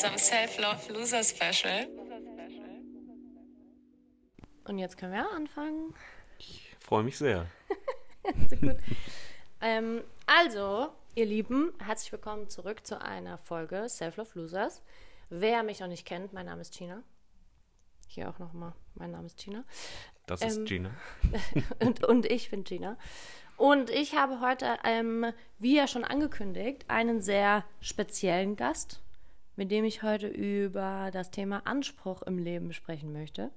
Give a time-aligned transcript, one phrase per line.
[0.00, 1.86] unserem Self-Love Loser Special.
[4.64, 5.94] Und jetzt können wir anfangen.
[6.38, 7.48] Ich freue mich sehr.
[8.48, 8.78] so gut.
[9.60, 14.82] ähm, also, ihr Lieben, herzlich willkommen zurück zu einer Folge Self-Love Losers.
[15.28, 17.02] Wer mich noch nicht kennt, mein Name ist Gina.
[18.08, 19.64] Hier auch nochmal, mein Name ist Gina.
[20.24, 20.90] Das ist Ähm, Gina.
[21.80, 22.96] und, und ich bin Gina.
[23.58, 25.26] Und ich habe heute, ähm,
[25.58, 29.02] wie ja schon angekündigt, einen sehr speziellen Gast,
[29.60, 33.50] mit dem ich heute über das Thema Anspruch im Leben sprechen möchte.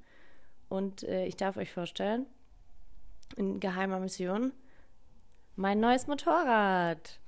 [0.67, 2.25] Und äh, ich darf euch vorstellen,
[3.37, 4.51] in geheimer Mission,
[5.55, 7.21] mein neues Motorrad.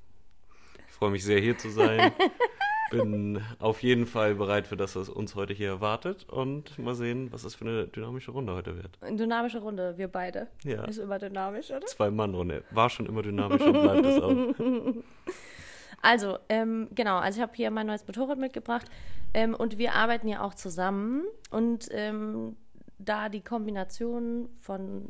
[0.90, 2.12] Ich freue mich sehr, hier zu sein.
[2.92, 6.28] Bin auf jeden Fall bereit für das, was uns heute hier erwartet.
[6.28, 8.98] Und mal sehen, was das für eine dynamische Runde heute wird.
[9.00, 10.50] Eine dynamische Runde, wir beide.
[10.66, 10.84] Ja.
[10.84, 11.86] Ist immer dynamisch, oder?
[11.86, 12.66] Zwei-Mann-Runde.
[12.72, 14.36] War schon immer dynamisch und bleibt es auch.
[16.06, 18.86] Also, ähm, genau, also ich habe hier mein neues Motorrad mitgebracht
[19.34, 22.56] ähm, und wir arbeiten ja auch zusammen und ähm,
[23.00, 25.10] da die Kombination von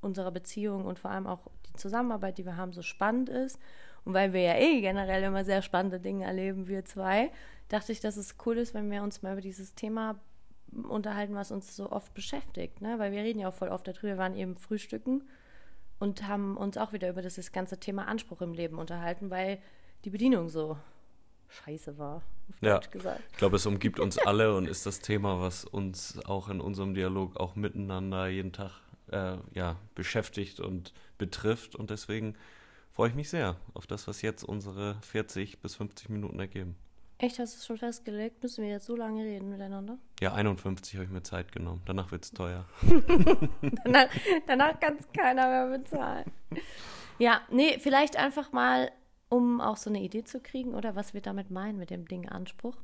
[0.00, 3.60] unserer Beziehung und vor allem auch die Zusammenarbeit, die wir haben, so spannend ist
[4.04, 7.30] und weil wir ja eh generell immer sehr spannende Dinge erleben, wir zwei,
[7.68, 10.16] dachte ich, dass es cool ist, wenn wir uns mal über dieses Thema
[10.72, 12.98] unterhalten, was uns so oft beschäftigt, ne?
[12.98, 15.22] weil wir reden ja auch voll oft darüber, wir waren eben frühstücken
[16.00, 19.60] und haben uns auch wieder über dieses ganze Thema Anspruch im Leben unterhalten, weil
[20.04, 20.76] die Bedienung so
[21.48, 22.22] scheiße war,
[22.60, 22.78] Ja.
[22.78, 23.22] Gesagt.
[23.32, 26.94] Ich glaube, es umgibt uns alle und ist das Thema, was uns auch in unserem
[26.94, 28.70] Dialog auch miteinander jeden Tag
[29.10, 31.76] äh, ja, beschäftigt und betrifft.
[31.76, 32.34] Und deswegen
[32.90, 36.76] freue ich mich sehr auf das, was jetzt unsere 40 bis 50 Minuten ergeben.
[37.18, 38.42] Echt, hast du es schon festgelegt?
[38.42, 39.96] Müssen wir jetzt so lange reden miteinander?
[40.20, 41.82] Ja, 51 habe ich mir Zeit genommen.
[41.84, 42.64] Danach wird es teuer.
[43.84, 44.08] danach,
[44.46, 46.24] danach kann es keiner mehr bezahlen.
[47.18, 48.90] Ja, nee, vielleicht einfach mal,
[49.32, 52.28] um auch so eine Idee zu kriegen, oder was wir damit meinen mit dem Ding
[52.28, 52.76] Anspruch.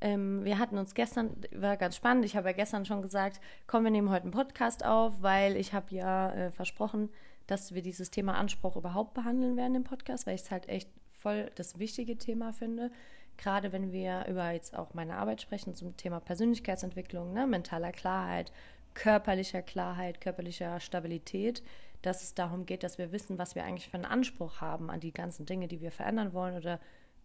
[0.00, 3.82] Ähm, wir hatten uns gestern, war ganz spannend, ich habe ja gestern schon gesagt, komm,
[3.82, 7.08] wir nehmen heute einen Podcast auf, weil ich habe ja äh, versprochen,
[7.48, 10.88] dass wir dieses Thema Anspruch überhaupt behandeln werden im Podcast, weil ich es halt echt
[11.18, 12.92] voll das wichtige Thema finde.
[13.36, 18.52] Gerade wenn wir über jetzt auch meine Arbeit sprechen zum Thema Persönlichkeitsentwicklung, ne, mentaler Klarheit,
[18.94, 21.62] körperlicher Klarheit, körperlicher Stabilität,
[22.02, 25.00] dass es darum geht, dass wir wissen, was wir eigentlich für einen Anspruch haben an
[25.00, 26.80] die ganzen Dinge, die wir verändern wollen oder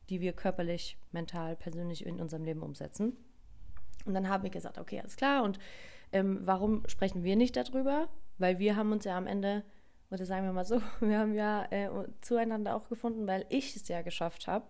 [0.10, 3.18] die wir körperlich, mental, persönlich in unserem Leben umsetzen.
[4.06, 5.44] Und dann haben wir gesagt, okay, alles klar.
[5.44, 5.60] Und
[6.12, 8.08] ähm, warum sprechen wir nicht darüber?
[8.38, 9.64] Weil wir haben uns ja am Ende,
[10.10, 11.90] oder sagen wir mal so, wir haben ja äh,
[12.22, 14.66] zueinander auch gefunden, weil ich es ja geschafft habe,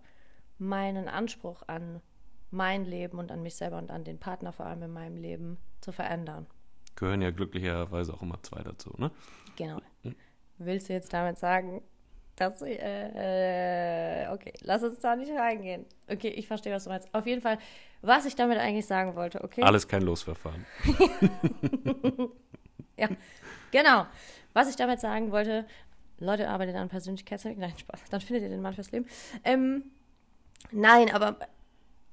[0.58, 2.02] meinen Anspruch an
[2.50, 5.58] mein Leben und an mich selber und an den Partner vor allem in meinem Leben
[5.82, 6.48] zu verändern.
[6.96, 9.12] Gehören ja glücklicherweise auch immer zwei dazu, ne?
[9.58, 9.82] Genau.
[10.58, 11.82] Willst du jetzt damit sagen,
[12.38, 15.86] dass ich, äh, okay, lass uns da nicht reingehen.
[16.08, 17.14] Okay, ich verstehe, was du meinst.
[17.14, 17.58] Auf jeden Fall,
[18.02, 19.64] was ich damit eigentlich sagen wollte, okay?
[19.64, 20.66] Alles kein Losverfahren.
[22.98, 23.10] Ja,
[23.72, 24.08] genau.
[24.54, 25.66] Was ich damit sagen wollte,
[26.20, 27.70] Leute arbeitet an Persönlichkeitsentwicklung.
[27.70, 28.02] Nein, Spaß.
[28.10, 29.06] Dann findet ihr den Mann fürs Leben.
[29.44, 29.84] Ähm,
[30.72, 31.38] nein, aber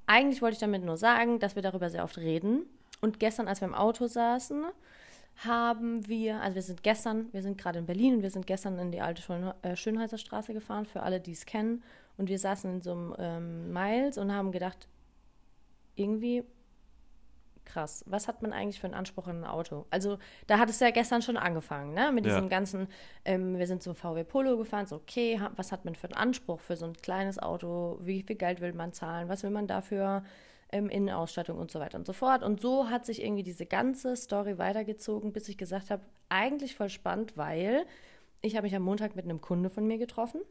[0.05, 2.65] eigentlich wollte ich damit nur sagen, dass wir darüber sehr oft reden.
[3.01, 4.65] Und gestern, als wir im Auto saßen,
[5.37, 8.79] haben wir, also wir sind gestern, wir sind gerade in Berlin und wir sind gestern
[8.79, 11.83] in die alte Schön äh, Schönheiser Straße gefahren, für alle, die es kennen.
[12.17, 14.87] Und wir saßen in so einem ähm, Miles und haben gedacht,
[15.95, 16.43] irgendwie
[17.65, 19.85] krass, was hat man eigentlich für einen Anspruch an ein Auto?
[19.89, 22.11] Also da hat es ja gestern schon angefangen, ne?
[22.13, 22.49] Mit diesem Ja.
[22.49, 22.87] ganzen,
[23.25, 26.61] ähm, wir sind zum VW Polo gefahren, so okay, was hat man für einen Anspruch
[26.61, 27.97] für so ein kleines Auto?
[28.01, 29.29] Wie viel Geld will man zahlen?
[29.29, 30.23] Was will man dafür?
[30.71, 32.43] Ähm, Innenausstattung und so weiter und so fort.
[32.43, 36.89] Und so hat sich irgendwie diese ganze Story weitergezogen, bis ich gesagt habe, eigentlich voll
[36.89, 37.85] spannend, weil
[38.41, 40.41] ich habe mich am Montag mit einem Kunde von mir getroffen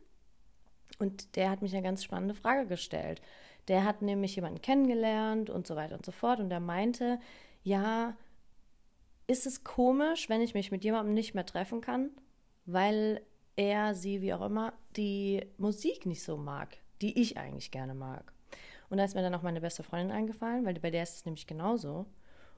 [0.98, 3.20] und der hat mich eine ganz spannende Frage gestellt.
[3.68, 6.38] Der hat nämlich jemanden kennengelernt und so weiter und so fort.
[6.40, 7.18] Und der meinte,
[7.62, 8.16] ja,
[9.26, 12.10] ist es komisch, wenn ich mich mit jemandem nicht mehr treffen kann,
[12.66, 13.22] weil
[13.56, 18.33] er, sie, wie auch immer, die Musik nicht so mag, die ich eigentlich gerne mag.
[18.88, 21.24] Und da ist mir dann auch meine beste Freundin eingefallen, weil bei der ist es
[21.24, 22.06] nämlich genauso.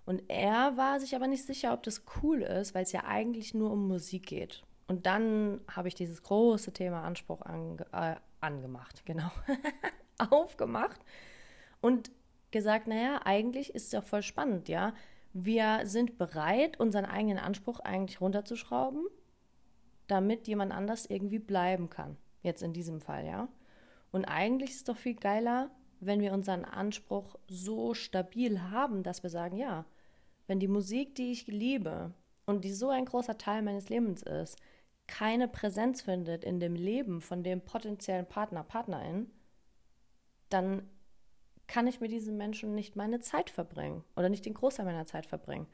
[0.04, 3.54] Und er war sich aber nicht sicher, ob das cool ist, weil es ja eigentlich
[3.54, 4.62] nur um Musik geht.
[4.86, 9.30] Und dann habe ich dieses große Thema Anspruch ange äh, angemacht, genau,
[10.30, 11.00] aufgemacht
[11.80, 12.10] und
[12.52, 14.94] gesagt, naja, eigentlich ist es ja voll spannend, ja.
[15.32, 19.04] Wir sind bereit, unseren eigenen Anspruch eigentlich runterzuschrauben,
[20.06, 22.16] damit jemand anders irgendwie bleiben kann.
[22.42, 23.48] Jetzt in diesem Fall, ja.
[24.12, 25.70] Und eigentlich ist es doch viel geiler,
[26.00, 29.84] wenn wir unseren Anspruch so stabil haben, dass wir sagen, ja,
[30.46, 32.12] wenn die Musik, die ich liebe
[32.44, 34.56] und die so ein großer Teil meines Lebens ist,
[35.06, 39.30] keine Präsenz findet in dem Leben von dem potenziellen Partner, Partnerin,
[40.48, 40.88] dann
[41.66, 45.26] kann ich mit diesen Menschen nicht meine Zeit verbringen oder nicht den Großteil meiner Zeit
[45.26, 45.66] verbringen.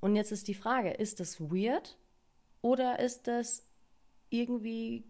[0.00, 1.96] Und jetzt ist die Frage, ist das weird
[2.62, 3.66] oder ist das
[4.28, 5.04] irgendwie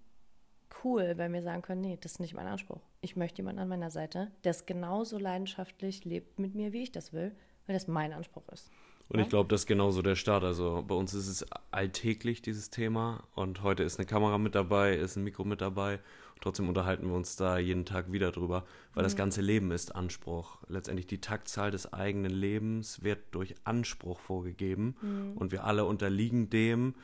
[0.84, 2.80] cool, wenn wir sagen können, nee, das ist nicht mein Anspruch.
[3.00, 6.92] Ich möchte jemanden an meiner Seite, der es genauso leidenschaftlich lebt mit mir, wie ich
[6.92, 7.34] das will,
[7.66, 8.70] weil das mein Anspruch ist.
[9.08, 10.42] Und ich glaube, das ist genauso der Start.
[10.42, 13.22] Also bei uns ist es alltäglich, dieses Thema.
[13.34, 16.00] Und heute ist eine Kamera mit dabei, ist ein Mikro mit dabei.
[16.40, 18.64] Trotzdem unterhalten wir uns da jeden Tag wieder drüber,
[18.94, 19.06] weil mhm.
[19.06, 20.58] das ganze Leben ist Anspruch.
[20.68, 24.96] Letztendlich die Taktzahl des eigenen Lebens wird durch Anspruch vorgegeben.
[25.00, 25.36] Mhm.
[25.36, 26.94] Und wir alle unterliegen dem,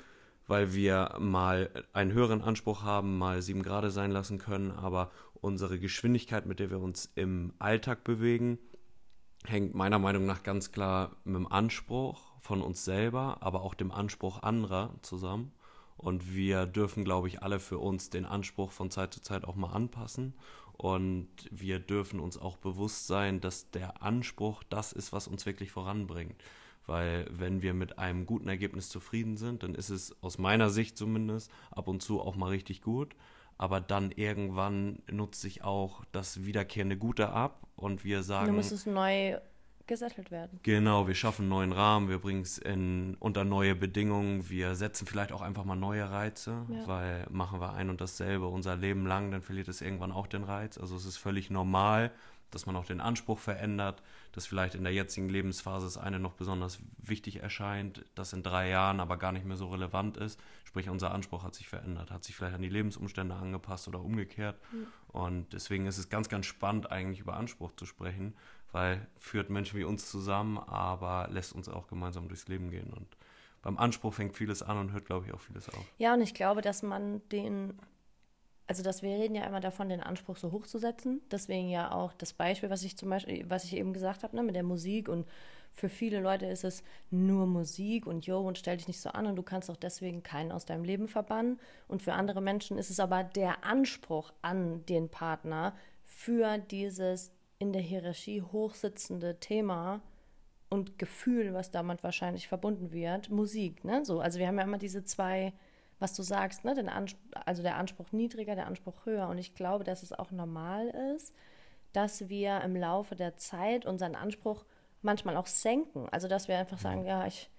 [0.46, 4.70] weil wir mal einen höheren Anspruch haben, mal sieben Grad sein lassen können.
[4.70, 8.58] Aber unsere Geschwindigkeit, mit der wir uns im Alltag bewegen,
[9.44, 13.92] hängt meiner Meinung nach ganz klar mit dem Anspruch von uns selber, aber auch dem
[13.92, 15.52] Anspruch anderer zusammen.
[15.96, 19.54] Und wir dürfen, glaube ich, alle für uns den Anspruch von Zeit zu Zeit auch
[19.54, 20.34] mal anpassen.
[20.72, 25.70] Und wir dürfen uns auch bewusst sein, dass der Anspruch das ist, was uns wirklich
[25.70, 26.34] voranbringt.
[26.87, 30.96] Weil wenn wir mit einem guten Ergebnis zufrieden sind, dann ist es aus meiner Sicht
[30.96, 33.14] zumindest ab und zu auch mal richtig gut
[33.62, 38.49] aber dann irgendwann nutzt sich auch das wiederkehrende Gute ab und wir sagen.
[38.49, 39.38] Du musst es neu
[39.87, 40.58] gesettelt werden.
[40.64, 42.61] Genau, wir schaffen einen neuen Rahmen, wir bringen es
[43.20, 46.88] unter neue Bedingungen, wir setzen vielleicht auch einfach mal neue Reize, ja.
[46.88, 50.43] weil machen wir ein und dasselbe unser Leben lang, dann verliert es irgendwann auch den
[50.43, 50.76] Reiz.
[50.76, 52.11] Also es ist völlig normal,
[52.54, 54.02] dass man auch den Anspruch verändert,
[54.32, 58.69] dass vielleicht in der jetzigen Lebensphase das eine noch besonders wichtig erscheint, das in drei
[58.69, 60.40] Jahren aber gar nicht mehr so relevant ist.
[60.64, 64.56] Sprich, unser Anspruch hat sich verändert, hat sich vielleicht an die Lebensumstände angepasst oder umgekehrt.
[64.72, 64.87] Mhm.
[65.08, 68.34] Und deswegen ist es ganz, ganz spannend, eigentlich über Anspruch zu sprechen,
[68.70, 72.93] weil führt Menschen wie uns zusammen, aber lässt uns auch gemeinsam durchs Leben gehen.
[72.93, 73.06] Und
[73.62, 75.84] beim Anspruch fängt vieles an und hört, glaube ich, auch vieles auf.
[75.98, 77.78] Ja, und ich glaube, dass man den
[78.72, 81.20] also dass wir reden ja immer davon, den Anspruch so hoch zu setzen.
[81.30, 84.42] Deswegen ja auch das Beispiel, was ich zum Beispiel, was ich eben gesagt habe, ne,
[84.42, 85.28] mit der Musik und
[85.74, 89.26] für viele Leute ist es nur Musik und jo und stell dich nicht so an
[89.26, 91.60] und du kannst auch deswegen keinen aus deinem Leben verbannen.
[91.86, 95.74] Und für andere Menschen ist es aber der Anspruch an den Partner
[96.06, 100.00] für dieses in der Hierarchie hochsitzende Thema
[100.70, 103.84] und Gefühl, was damit wahrscheinlich verbunden wird, Musik.
[103.84, 104.02] Ne?
[104.06, 105.52] So, also wir haben ja immer diese zwei
[105.98, 106.90] was du sagst, ne, den
[107.44, 109.28] also der Anspruch niedriger, der Anspruch höher.
[109.28, 111.34] Und ich glaube, dass es auch normal ist,
[111.92, 114.64] dass wir im Laufe der Zeit unseren Anspruch
[115.02, 116.08] manchmal auch senken.
[116.10, 117.50] Also dass wir einfach sagen, ja, ich,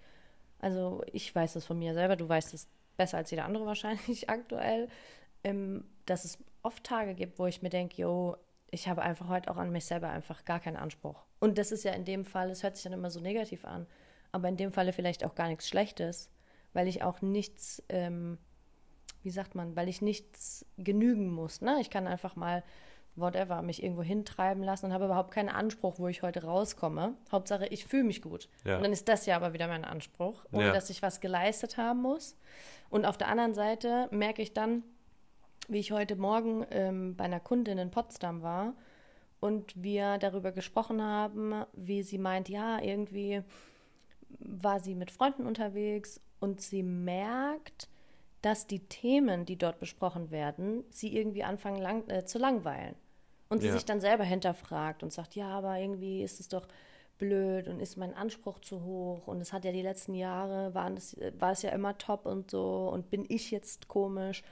[0.60, 4.30] also ich weiß es von mir selber, du weißt es besser als jeder andere wahrscheinlich
[4.30, 4.90] aktuell,
[5.44, 8.38] ähm, dass es oft Tage gibt, wo ich mir denke, yo,
[8.72, 11.24] ich habe einfach heute auch an mich selber einfach gar keinen Anspruch.
[11.40, 13.86] Und das ist ja in dem Fall, es hört sich dann immer so negativ an,
[14.32, 16.30] aber in dem Falle vielleicht auch gar nichts Schlechtes,
[16.74, 18.38] weil ich auch nichts, ähm,
[19.22, 21.62] wie sagt man, weil ich nichts genügen muss.
[21.62, 21.78] Ne?
[21.80, 22.64] Ich kann einfach mal,
[23.16, 27.16] whatever, mich irgendwo hintreiben lassen und habe überhaupt keinen Anspruch, wo ich heute rauskomme.
[27.32, 28.50] Hauptsache, ich fühle mich gut.
[28.66, 28.78] Ja.
[28.78, 30.74] Und dann ist das ja aber wieder mein Anspruch, ohne ja.
[30.74, 32.36] dass ich was geleistet haben muss.
[32.90, 34.84] Und auf der anderen Seite merke ich dann,
[35.68, 38.74] wie ich heute Morgen ähm, bei einer Kundin in Potsdam war
[39.40, 43.44] und wir darüber gesprochen haben, wie sie meint, ja, irgendwie
[44.40, 47.88] war sie mit Freunden unterwegs und sie merkt,
[48.42, 52.96] dass die Themen, die dort besprochen werden, sie irgendwie anfangen lang, äh, zu langweilen.
[53.48, 53.74] Und sie ja.
[53.74, 56.68] sich dann selber hinterfragt und sagt, ja, aber irgendwie ist es doch
[57.18, 60.96] blöd und ist mein Anspruch zu hoch und es hat ja die letzten Jahre, waren
[60.96, 64.44] das, war es ja immer top und so und bin ich jetzt komisch,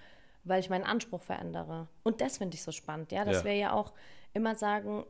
[0.46, 1.90] weil ich meinen Anspruch verändere.
[2.04, 3.44] Und das finde ich so spannend, ja, dass ja.
[3.44, 3.92] wir ja auch
[4.34, 5.04] immer sagen,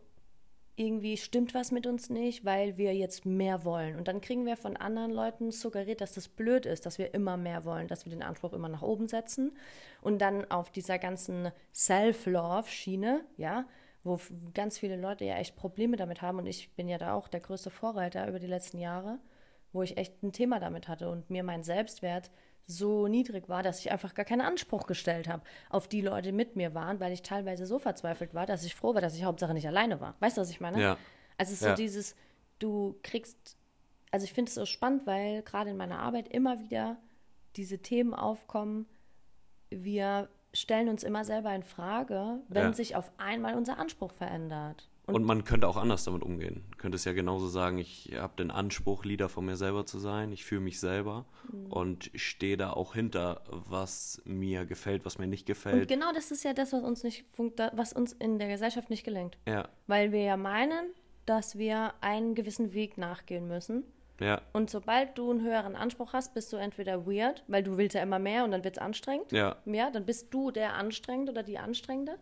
[0.76, 3.96] irgendwie stimmt was mit uns nicht, weil wir jetzt mehr wollen.
[3.98, 7.38] Und dann kriegen wir von anderen Leuten suggeriert, dass das blöd ist, dass wir immer
[7.38, 9.56] mehr wollen, dass wir den Anspruch immer nach oben setzen.
[10.02, 13.66] Und dann auf dieser ganzen Self-Love-Schiene, ja,
[14.04, 14.20] wo
[14.54, 16.40] ganz viele Leute ja echt Probleme damit haben.
[16.40, 19.20] Und ich bin ja da auch der größte Vorreiter über die letzten Jahre,
[19.74, 22.32] wo ich echt ein Thema damit hatte und mir mein Selbstwert
[22.72, 26.56] so niedrig war, dass ich einfach gar keinen Anspruch gestellt habe auf die Leute mit
[26.56, 29.54] mir waren, weil ich teilweise so verzweifelt war, dass ich froh war, dass ich Hauptsache
[29.54, 30.16] nicht alleine war.
[30.20, 30.82] Weißt du, was ich meine?
[30.82, 30.98] Ja.
[31.38, 31.70] Also es ist ja.
[31.70, 32.16] so dieses,
[32.60, 33.58] du kriegst,
[34.12, 36.98] also ich finde es so spannend, weil gerade in meiner Arbeit immer wieder
[37.56, 38.88] diese Themen aufkommen.
[39.70, 42.74] Wir stellen uns immer selber in Frage, wenn ja.
[42.74, 44.90] sich auf einmal unser Anspruch verändert.
[45.14, 46.64] Und, man könnte auch anders damit umgehen.
[46.70, 50.00] Man könnte es ja genauso sagen, ich habe den Anspruch, Leader von mir selber zu
[50.00, 50.32] sein.
[50.32, 51.66] Ich fühle mich selber mhm.
[51.68, 55.82] und stehe da auch hinter, was mir gefällt, was mir nicht gefällt.
[55.82, 57.26] Und genau das ist ja das, was uns nicht
[57.74, 59.38] was uns in der Gesellschaft nicht gelingt.
[59.48, 59.68] Ja.
[59.88, 60.92] Weil wir ja meinen,
[61.26, 63.84] dass wir einen gewissen Weg nachgehen müssen.
[64.22, 64.42] Ja.
[64.54, 68.04] Und sobald du einen höheren Anspruch hast, bist du entweder weird, weil du willst ja
[68.04, 69.32] immer mehr und dann wird es anstrengend.
[69.32, 69.58] Ja.
[69.66, 72.18] Ja, dann bist du der Anstrengende oder die Anstrengende.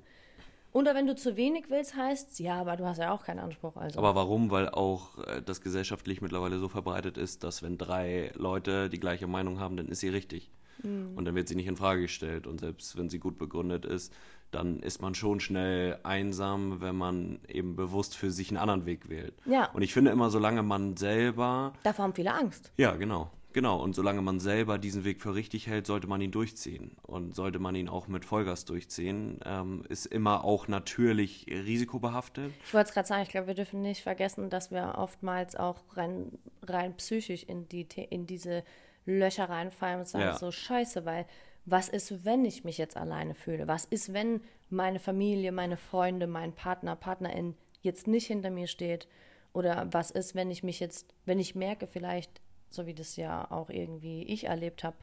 [0.72, 3.76] Oder wenn du zu wenig willst, heißt ja, aber du hast ja auch keinen Anspruch.
[3.76, 3.98] Also.
[4.00, 4.52] Aber warum?
[4.52, 9.28] Weil auch äh, das gesellschaftlich mittlerweile so verbreitet ist, dass wenn drei Leute die gleiche
[9.28, 10.52] Meinung haben, dann ist sie richtig.
[10.84, 11.14] Mhm.
[11.16, 12.46] Und dann wird sie nicht in Frage gestellt.
[12.46, 14.14] Und selbst wenn sie gut begründet ist,
[14.52, 19.10] dann ist man schon schnell einsam, wenn man eben bewusst für sich einen anderen Weg
[19.10, 19.34] wählt.
[19.46, 19.72] Ja.
[19.72, 21.74] Und ich finde immer, solange man selber.
[21.84, 22.72] Davor haben viele Angst.
[22.78, 23.32] Ja, genau.
[23.52, 26.92] Genau, und solange man selber diesen Weg für richtig hält, sollte man ihn durchziehen.
[27.02, 32.54] Und sollte man ihn auch mit Vollgas durchziehen, ähm, ist immer auch natürlich risikobehaftet.
[32.64, 35.78] Ich wollte es gerade sagen, ich glaube, wir dürfen nicht vergessen, dass wir oftmals auch
[35.96, 38.64] rein, rein psychisch in, die, in diese
[39.06, 40.38] Löcher reinfallen und sagen, ja.
[40.38, 41.26] so scheiße, weil
[41.66, 43.68] was ist, wenn ich mich jetzt alleine fühle?
[43.68, 49.08] Was ist, wenn meine Familie, meine Freunde, mein Partner, Partnerin jetzt nicht hinter mir steht?
[49.54, 53.50] Oder was ist, wenn ich mich jetzt, wenn ich merke, vielleicht, so wie das ja
[53.52, 54.98] auch irgendwie ich erlebt habe,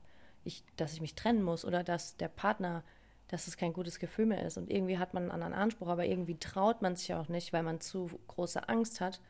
[0.44, 2.85] ich, dass ich mich trennen muss oder dass der Partner,
[3.28, 4.56] dass es kein gutes Gefühl mehr ist.
[4.56, 7.62] Und irgendwie hat man einen anderen Anspruch, aber irgendwie traut man sich auch nicht, weil
[7.62, 9.20] man zu große Angst hat,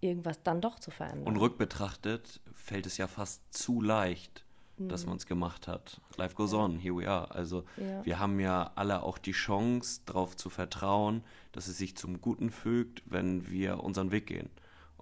[0.00, 1.26] irgendwas dann doch zu verändern.
[1.26, 4.44] Und rückbetrachtet fällt es ja fast zu leicht,
[4.78, 5.10] dass mhm.
[5.10, 6.00] man es gemacht hat.
[6.16, 6.58] Life goes ja.
[6.58, 7.30] on, here we are.
[7.32, 8.04] Also ja.
[8.04, 12.50] wir haben ja alle auch die Chance, darauf zu vertrauen, dass es sich zum Guten
[12.50, 14.50] fügt, wenn wir unseren Weg gehen.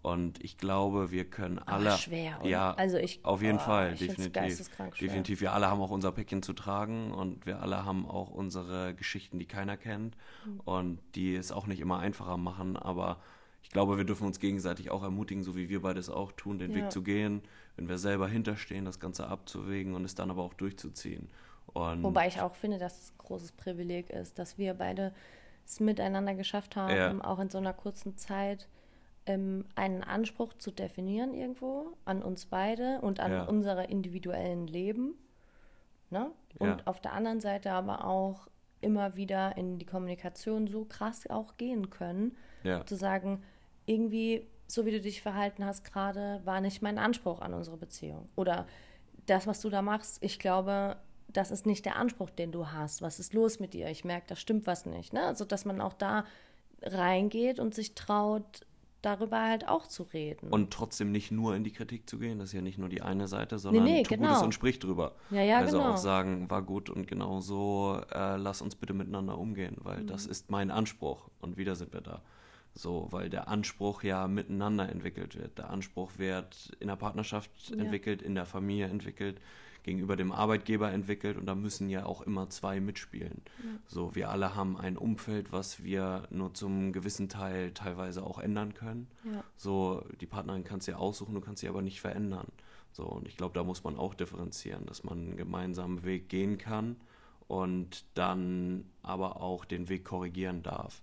[0.06, 1.88] Und ich glaube, wir können alle.
[1.88, 2.48] Aber schwer, oder?
[2.48, 4.70] Ja, also ich, auf jeden oh, Fall, definitiv.
[5.00, 5.40] Definitiv.
[5.40, 9.40] Wir alle haben auch unser Päckchen zu tragen und wir alle haben auch unsere Geschichten,
[9.40, 10.60] die keiner kennt mhm.
[10.60, 12.76] und die es auch nicht immer einfacher machen.
[12.76, 13.18] Aber
[13.64, 16.70] ich glaube, wir dürfen uns gegenseitig auch ermutigen, so wie wir beides auch tun, den
[16.70, 16.84] ja.
[16.84, 17.42] Weg zu gehen,
[17.74, 21.30] wenn wir selber hinterstehen, das Ganze abzuwägen und es dann aber auch durchzuziehen.
[21.66, 25.12] Und Wobei ich auch finde, dass es ein großes Privileg ist, dass wir beide
[25.64, 27.24] es miteinander geschafft haben, ja.
[27.24, 28.68] auch in so einer kurzen Zeit
[29.26, 33.44] ähm, einen Anspruch zu definieren irgendwo an uns beide und an ja.
[33.44, 35.14] unsere individuellen Leben.
[36.10, 36.30] Ne?
[36.58, 36.76] Und ja.
[36.84, 38.48] auf der anderen Seite aber auch
[38.80, 42.36] immer wieder in die Kommunikation so krass auch gehen können,
[42.84, 43.42] zu sagen,
[43.84, 48.28] irgendwie so wie du dich verhalten hast gerade, war nicht mein Anspruch an unsere Beziehung.
[48.34, 48.66] Oder
[49.26, 50.96] das, was du da machst, ich glaube,
[51.28, 53.02] das ist nicht der Anspruch, den du hast.
[53.02, 53.88] Was ist los mit dir?
[53.88, 55.12] Ich merke, da stimmt was nicht.
[55.12, 55.22] Ne?
[55.22, 56.24] Also, dass man auch da
[56.82, 58.66] reingeht und sich traut,
[59.06, 60.48] darüber halt auch zu reden.
[60.50, 63.02] Und trotzdem nicht nur in die Kritik zu gehen, das ist ja nicht nur die
[63.02, 64.28] eine Seite, sondern nee, nee, tu genau.
[64.28, 65.12] Gutes und sprich drüber.
[65.30, 65.92] Ja, ja, also genau.
[65.92, 70.08] auch sagen, war gut und genau so, äh, lass uns bitte miteinander umgehen, weil mhm.
[70.08, 72.20] das ist mein Anspruch und wieder sind wir da.
[72.78, 75.56] So, weil der Anspruch ja miteinander entwickelt wird.
[75.56, 77.78] Der Anspruch wird in der Partnerschaft ja.
[77.78, 79.40] entwickelt, in der Familie entwickelt,
[79.82, 83.40] gegenüber dem Arbeitgeber entwickelt und da müssen ja auch immer zwei mitspielen.
[83.62, 83.70] Ja.
[83.86, 88.74] So, wir alle haben ein Umfeld, was wir nur zum gewissen Teil teilweise auch ändern
[88.74, 89.06] können.
[89.24, 89.42] Ja.
[89.56, 92.48] So, die Partnerin kannst du ja aussuchen, du kannst sie aber nicht verändern.
[92.92, 96.58] So, und ich glaube, da muss man auch differenzieren, dass man einen gemeinsamen Weg gehen
[96.58, 96.96] kann
[97.48, 101.00] und dann aber auch den Weg korrigieren darf.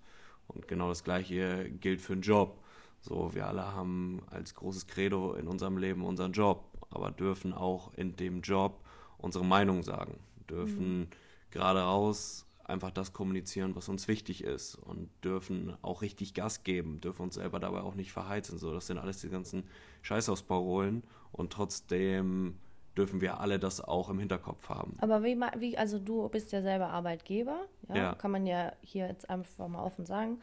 [0.56, 2.60] Und genau das Gleiche gilt für einen Job.
[3.02, 7.94] So, wir alle haben als großes Credo in unserem Leben unseren Job, aber dürfen auch
[7.96, 8.80] in dem Job
[9.18, 10.20] unsere Meinung sagen,
[10.50, 11.08] dürfen mhm.
[11.52, 17.02] gerade raus einfach das kommunizieren, was uns wichtig ist und dürfen auch richtig Gas geben,
[17.02, 18.58] dürfen uns selber dabei auch nicht verheizen.
[18.58, 19.64] So, das sind alles die ganzen
[20.02, 22.56] Scheißhausparolen und trotzdem
[22.98, 24.98] dürfen wir alle das auch im Hinterkopf haben.
[25.00, 28.16] Aber wie, wie also du bist ja selber Arbeitgeber, ja, ja.
[28.16, 30.40] kann man ja hier jetzt einfach mal offen sagen.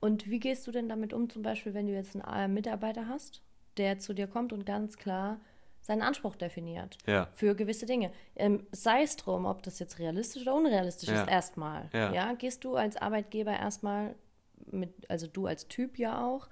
[0.00, 3.42] Und wie gehst du denn damit um, zum Beispiel, wenn du jetzt einen Mitarbeiter hast,
[3.76, 5.40] der zu dir kommt und ganz klar
[5.82, 7.28] seinen Anspruch definiert ja.
[7.34, 8.12] für gewisse Dinge.
[8.36, 11.22] Ähm, sei es drum, ob das jetzt realistisch oder unrealistisch ja.
[11.22, 11.88] ist, erstmal.
[11.92, 12.32] Ja.
[12.34, 14.14] Gehst du als Arbeitgeber erstmal
[14.70, 16.48] mit, also du als Typ ja auch.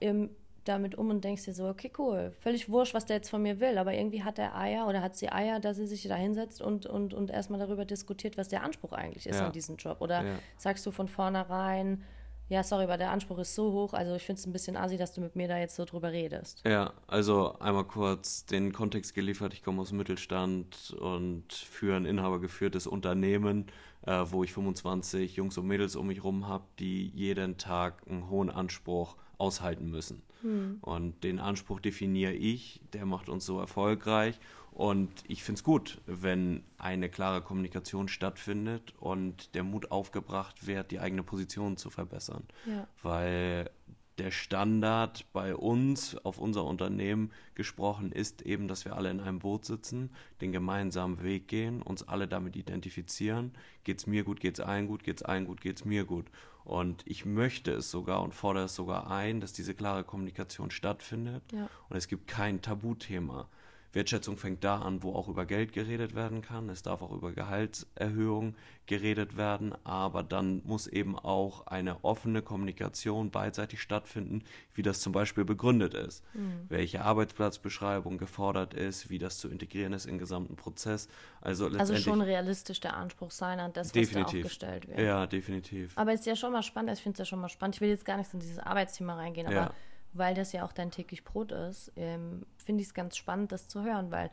[0.00, 0.30] Ähm,
[0.68, 3.60] damit um und denkst dir so, okay, cool, völlig wurscht, was der jetzt von mir
[3.60, 6.60] will, aber irgendwie hat er Eier oder hat sie Eier, dass sie sich da hinsetzt
[6.60, 9.46] und, und, und erstmal darüber diskutiert, was der Anspruch eigentlich ist ja.
[9.46, 10.00] an diesen Job.
[10.00, 10.34] Oder ja.
[10.56, 12.04] sagst du von vornherein,
[12.48, 14.96] ja, sorry, aber der Anspruch ist so hoch, also ich finde es ein bisschen assi,
[14.96, 16.62] dass du mit mir da jetzt so drüber redest.
[16.66, 19.52] Ja, also einmal kurz den Kontext geliefert.
[19.52, 23.66] Ich komme aus dem Mittelstand und führe ein inhabergeführtes Unternehmen,
[24.06, 28.30] äh, wo ich 25 Jungs und Mädels um mich rum habe, die jeden Tag einen
[28.30, 30.22] hohen Anspruch aushalten müssen.
[30.42, 30.78] Hm.
[30.80, 34.38] Und den Anspruch definiere ich, der macht uns so erfolgreich.
[34.78, 40.92] Und ich finde es gut, wenn eine klare Kommunikation stattfindet und der Mut aufgebracht wird,
[40.92, 42.44] die eigene Position zu verbessern.
[42.64, 42.86] Ja.
[43.02, 43.70] Weil
[44.18, 49.40] der Standard bei uns, auf unser Unternehmen gesprochen, ist eben, dass wir alle in einem
[49.40, 53.54] Boot sitzen, den gemeinsamen Weg gehen, uns alle damit identifizieren.
[53.82, 56.04] Geht es mir gut, geht es allen gut, geht es allen gut, geht es mir
[56.04, 56.26] gut.
[56.62, 61.42] Und ich möchte es sogar und fordere es sogar ein, dass diese klare Kommunikation stattfindet.
[61.50, 61.68] Ja.
[61.88, 63.48] Und es gibt kein Tabuthema.
[63.92, 66.68] Wertschätzung fängt da an, wo auch über Geld geredet werden kann.
[66.68, 68.54] Es darf auch über Gehaltserhöhung
[68.86, 75.12] geredet werden, aber dann muss eben auch eine offene Kommunikation beidseitig stattfinden, wie das zum
[75.12, 76.66] Beispiel begründet ist, mhm.
[76.68, 81.08] welche Arbeitsplatzbeschreibung gefordert ist, wie das zu integrieren ist im gesamten Prozess.
[81.40, 84.98] Also, also schon realistisch der Anspruch sein an das, was da auch gestellt wird.
[84.98, 85.92] Ja, definitiv.
[85.96, 87.76] Aber es ist ja schon mal spannend, ich finde es ja schon mal spannend.
[87.76, 89.74] Ich will jetzt gar nicht in dieses Arbeitsthema reingehen, aber ja
[90.12, 93.66] weil das ja auch dein täglich Brot ist, ähm, finde ich es ganz spannend, das
[93.66, 94.30] zu hören, weil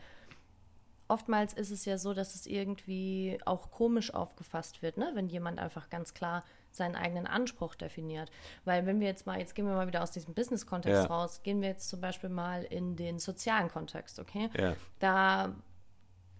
[1.07, 5.09] oftmals ist es ja so, dass es irgendwie auch komisch aufgefasst wird, ne?
[5.13, 8.29] wenn jemand einfach ganz klar seinen eigenen Anspruch definiert.
[8.65, 11.05] Weil wenn wir jetzt mal, jetzt gehen wir mal wieder aus diesem Business-Kontext ja.
[11.05, 14.49] raus, gehen wir jetzt zum Beispiel mal in den sozialen Kontext, okay?
[14.57, 14.75] Ja.
[14.99, 15.55] Da,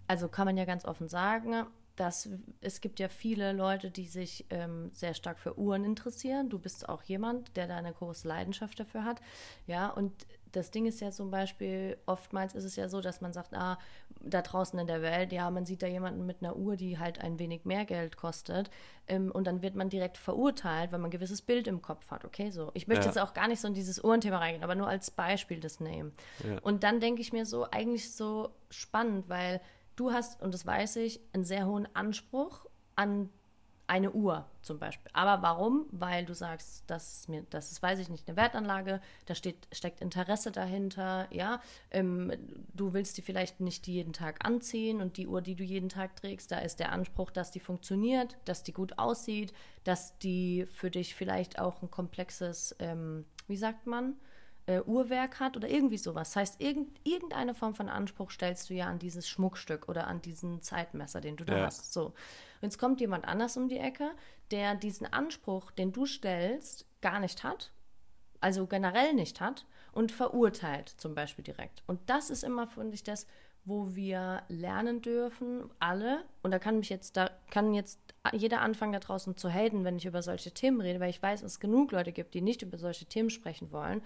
[0.06, 1.64] also kann man ja ganz offen sagen,
[1.96, 2.28] dass
[2.60, 6.50] es gibt ja viele Leute, die sich ähm, sehr stark für Uhren interessieren.
[6.50, 9.20] Du bist auch jemand, der da eine große Leidenschaft dafür hat.
[9.66, 10.12] Ja, und
[10.52, 13.78] das Ding ist ja zum Beispiel, oftmals ist es ja so, dass man sagt, ah,
[14.20, 17.20] da draußen in der Welt, ja, man sieht da jemanden mit einer Uhr, die halt
[17.20, 18.70] ein wenig mehr Geld kostet.
[19.06, 22.24] Ähm, und dann wird man direkt verurteilt, weil man ein gewisses Bild im Kopf hat.
[22.24, 22.70] Okay, so.
[22.74, 23.10] Ich möchte ja.
[23.10, 26.12] jetzt auch gar nicht so in dieses Uhrenthema reingehen, aber nur als Beispiel das nehmen.
[26.42, 26.58] Ja.
[26.60, 29.60] Und dann denke ich mir so, eigentlich so spannend, weil
[29.96, 33.30] du hast, und das weiß ich, einen sehr hohen Anspruch an
[33.88, 35.10] eine Uhr zum Beispiel.
[35.12, 35.86] Aber warum?
[35.92, 39.68] Weil du sagst, das ist mir, das ist, weiß ich nicht, eine Wertanlage, da steht,
[39.72, 41.60] steckt Interesse dahinter, ja.
[41.90, 42.32] Ähm,
[42.74, 46.16] du willst die vielleicht nicht jeden Tag anziehen und die Uhr, die du jeden Tag
[46.16, 49.52] trägst, da ist der Anspruch, dass die funktioniert, dass die gut aussieht,
[49.84, 54.16] dass die für dich vielleicht auch ein komplexes, ähm, wie sagt man,
[54.66, 56.30] äh, Uhrwerk hat oder irgendwie sowas.
[56.30, 60.20] Das heißt, irgend, irgendeine Form von Anspruch stellst du ja an dieses Schmuckstück oder an
[60.22, 61.66] diesen Zeitmesser, den du da ja.
[61.66, 61.92] hast.
[61.92, 62.06] So.
[62.06, 62.14] Und
[62.62, 64.10] jetzt kommt jemand anders um die Ecke,
[64.50, 67.72] der diesen Anspruch, den du stellst, gar nicht hat,
[68.40, 71.82] also generell nicht hat und verurteilt zum Beispiel direkt.
[71.86, 73.26] Und das ist immer, finde ich, das,
[73.64, 77.98] wo wir lernen dürfen, alle, und da kann mich jetzt, da kann jetzt
[78.32, 81.42] jeder anfangen da draußen zu haten, wenn ich über solche Themen rede, weil ich weiß,
[81.42, 84.02] dass es genug Leute gibt, die nicht über solche Themen sprechen wollen.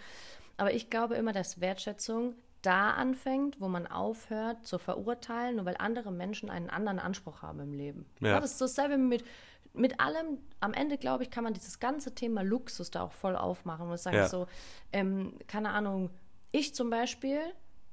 [0.61, 5.77] Aber ich glaube immer, dass Wertschätzung da anfängt, wo man aufhört zu verurteilen, nur weil
[5.79, 8.05] andere Menschen einen anderen Anspruch haben im Leben.
[8.21, 8.33] Ja.
[8.33, 9.25] ja das ist dasselbe mit,
[9.73, 10.37] mit allem.
[10.61, 13.99] Am Ende, glaube ich, kann man dieses ganze Thema Luxus da auch voll aufmachen und
[13.99, 14.29] sagen ja.
[14.29, 14.49] so,
[14.93, 16.11] ähm, keine Ahnung,
[16.53, 17.41] ich zum Beispiel,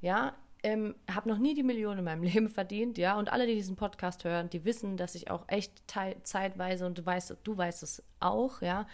[0.02, 3.56] ja, ähm, habe noch nie die Million in meinem Leben verdient, ja, und alle, die
[3.56, 5.72] diesen Podcast hören, die wissen, dass ich auch echt
[6.24, 8.88] zeitweise, und du weißt, du weißt es auch, ja,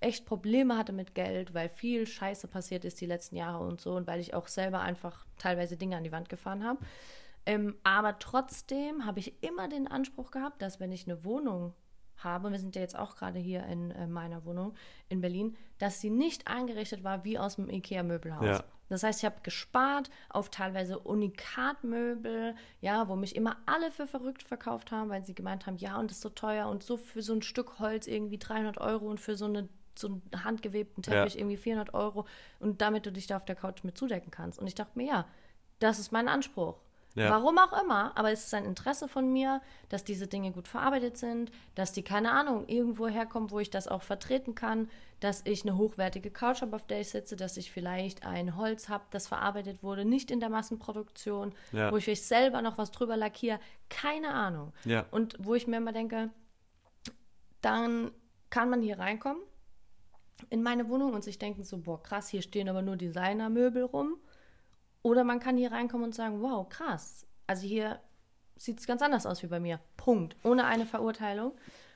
[0.00, 3.94] echt Probleme hatte mit Geld, weil viel Scheiße passiert ist die letzten Jahre und so
[3.94, 6.80] und weil ich auch selber einfach teilweise Dinge an die Wand gefahren habe.
[7.46, 11.74] Ähm, aber trotzdem habe ich immer den Anspruch gehabt, dass wenn ich eine Wohnung
[12.16, 14.74] habe, wir sind ja jetzt auch gerade hier in äh, meiner Wohnung
[15.08, 18.46] in Berlin, dass sie nicht eingerichtet war wie aus dem IKEA-Möbelhaus.
[18.46, 18.64] Ja.
[18.88, 24.42] Das heißt, ich habe gespart auf teilweise Unikatmöbel, ja, wo mich immer alle für verrückt
[24.42, 27.22] verkauft haben, weil sie gemeint haben, ja, und das ist so teuer und so für
[27.22, 29.68] so ein Stück Holz irgendwie 300 Euro und für so eine
[30.00, 31.40] so einen handgewebten Teppich ja.
[31.40, 32.26] irgendwie 400 Euro
[32.58, 34.58] und damit du dich da auf der Couch mit zudecken kannst.
[34.58, 35.26] Und ich dachte mir, ja,
[35.78, 36.76] das ist mein Anspruch.
[37.14, 37.30] Ja.
[37.30, 41.16] Warum auch immer, aber es ist ein Interesse von mir, dass diese Dinge gut verarbeitet
[41.16, 45.62] sind, dass die, keine Ahnung, irgendwo herkommen, wo ich das auch vertreten kann, dass ich
[45.62, 49.26] eine hochwertige Couch habe, auf der ich sitze, dass ich vielleicht ein Holz habe, das
[49.26, 51.90] verarbeitet wurde, nicht in der Massenproduktion, ja.
[51.90, 53.58] wo ich vielleicht selber noch was drüber lackiere,
[53.88, 54.72] keine Ahnung.
[54.84, 55.04] Ja.
[55.10, 56.30] Und wo ich mir immer denke,
[57.60, 58.12] dann
[58.50, 59.42] kann man hier reinkommen
[60.48, 64.16] in meine Wohnung und sich denken so, boah, krass, hier stehen aber nur Designermöbel rum.
[65.02, 67.26] Oder man kann hier reinkommen und sagen, wow, krass.
[67.46, 68.00] Also hier
[68.56, 69.80] sieht es ganz anders aus wie bei mir.
[69.96, 70.36] Punkt.
[70.42, 71.52] Ohne eine Verurteilung.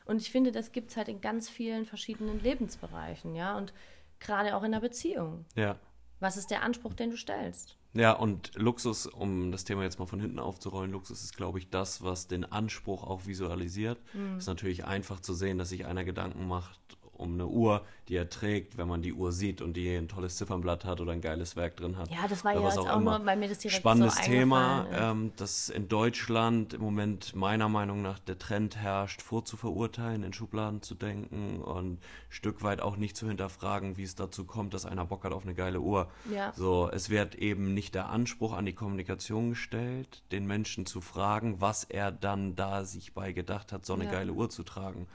[0.06, 3.56] Und ich finde, das gibt es halt in ganz vielen verschiedenen Lebensbereichen, ja.
[3.56, 3.72] Und
[4.20, 5.44] gerade auch in der Beziehung.
[5.54, 5.76] Ja.
[6.20, 7.76] Was ist der Anspruch, den du stellst?
[7.92, 11.70] Ja, und Luxus, um das Thema jetzt mal von hinten aufzurollen, Luxus ist, glaube ich,
[11.70, 14.00] das, was den Anspruch auch visualisiert.
[14.14, 14.38] Mhm.
[14.38, 16.80] Ist natürlich einfach zu sehen, dass sich einer Gedanken macht,
[17.24, 20.36] um eine Uhr, die er trägt, wenn man die Uhr sieht und die ein tolles
[20.36, 22.10] Ziffernblatt hat oder ein geiles Werk drin hat.
[22.10, 24.86] Ja, das war ja jetzt auch, auch nur, weil mir das direkt Spannendes so Thema,
[24.92, 30.82] ähm, dass in Deutschland im Moment meiner Meinung nach der Trend herrscht, vorzuverurteilen, in Schubladen
[30.82, 34.84] zu denken und ein Stück weit auch nicht zu hinterfragen, wie es dazu kommt, dass
[34.84, 36.10] einer Bock hat auf eine geile Uhr.
[36.30, 36.52] Ja.
[36.54, 41.60] So, es wird eben nicht der Anspruch an die Kommunikation gestellt, den Menschen zu fragen,
[41.60, 44.10] was er dann da sich bei gedacht hat, so eine ja.
[44.10, 45.06] geile Uhr zu tragen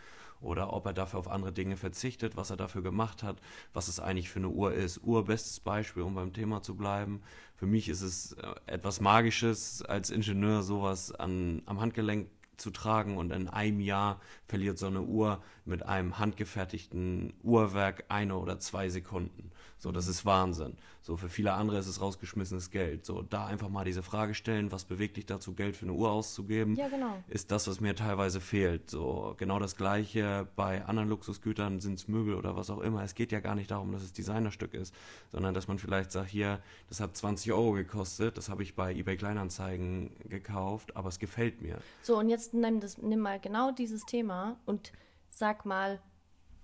[0.41, 3.37] oder ob er dafür auf andere Dinge verzichtet, was er dafür gemacht hat,
[3.73, 5.03] was es eigentlich für eine Uhr ist.
[5.03, 7.21] Uhr, bestes Beispiel, um beim Thema zu bleiben.
[7.55, 13.17] Für mich ist es äh, etwas Magisches, als Ingenieur sowas an, am Handgelenk zu tragen
[13.17, 18.89] und in einem Jahr verliert so eine Uhr mit einem handgefertigten Uhrwerk eine oder zwei
[18.89, 19.51] Sekunden.
[19.81, 20.75] So, das ist Wahnsinn.
[21.01, 23.05] So, für viele andere ist es rausgeschmissenes Geld.
[23.05, 26.11] So, da einfach mal diese Frage stellen, was bewegt dich dazu, Geld für eine Uhr
[26.11, 27.23] auszugeben, Ja, genau.
[27.29, 28.89] ist das, was mir teilweise fehlt.
[28.89, 33.03] So, genau das Gleiche bei anderen Luxusgütern, sind es Möbel oder was auch immer.
[33.03, 34.93] Es geht ja gar nicht darum, dass es Designerstück ist,
[35.31, 38.93] sondern dass man vielleicht sagt, hier, das hat 20 Euro gekostet, das habe ich bei
[38.93, 41.77] eBay Kleinanzeigen gekauft, aber es gefällt mir.
[42.01, 44.91] So, und jetzt nimm, das, nimm mal genau dieses Thema und
[45.29, 46.01] sag mal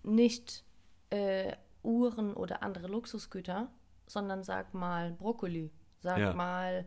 [0.04, 0.66] nicht
[1.12, 1.54] äh,
[1.86, 3.70] Uhren oder andere Luxusgüter,
[4.08, 5.72] sondern sag mal Brokkoli.
[6.00, 6.34] Sag Ja.
[6.34, 6.86] mal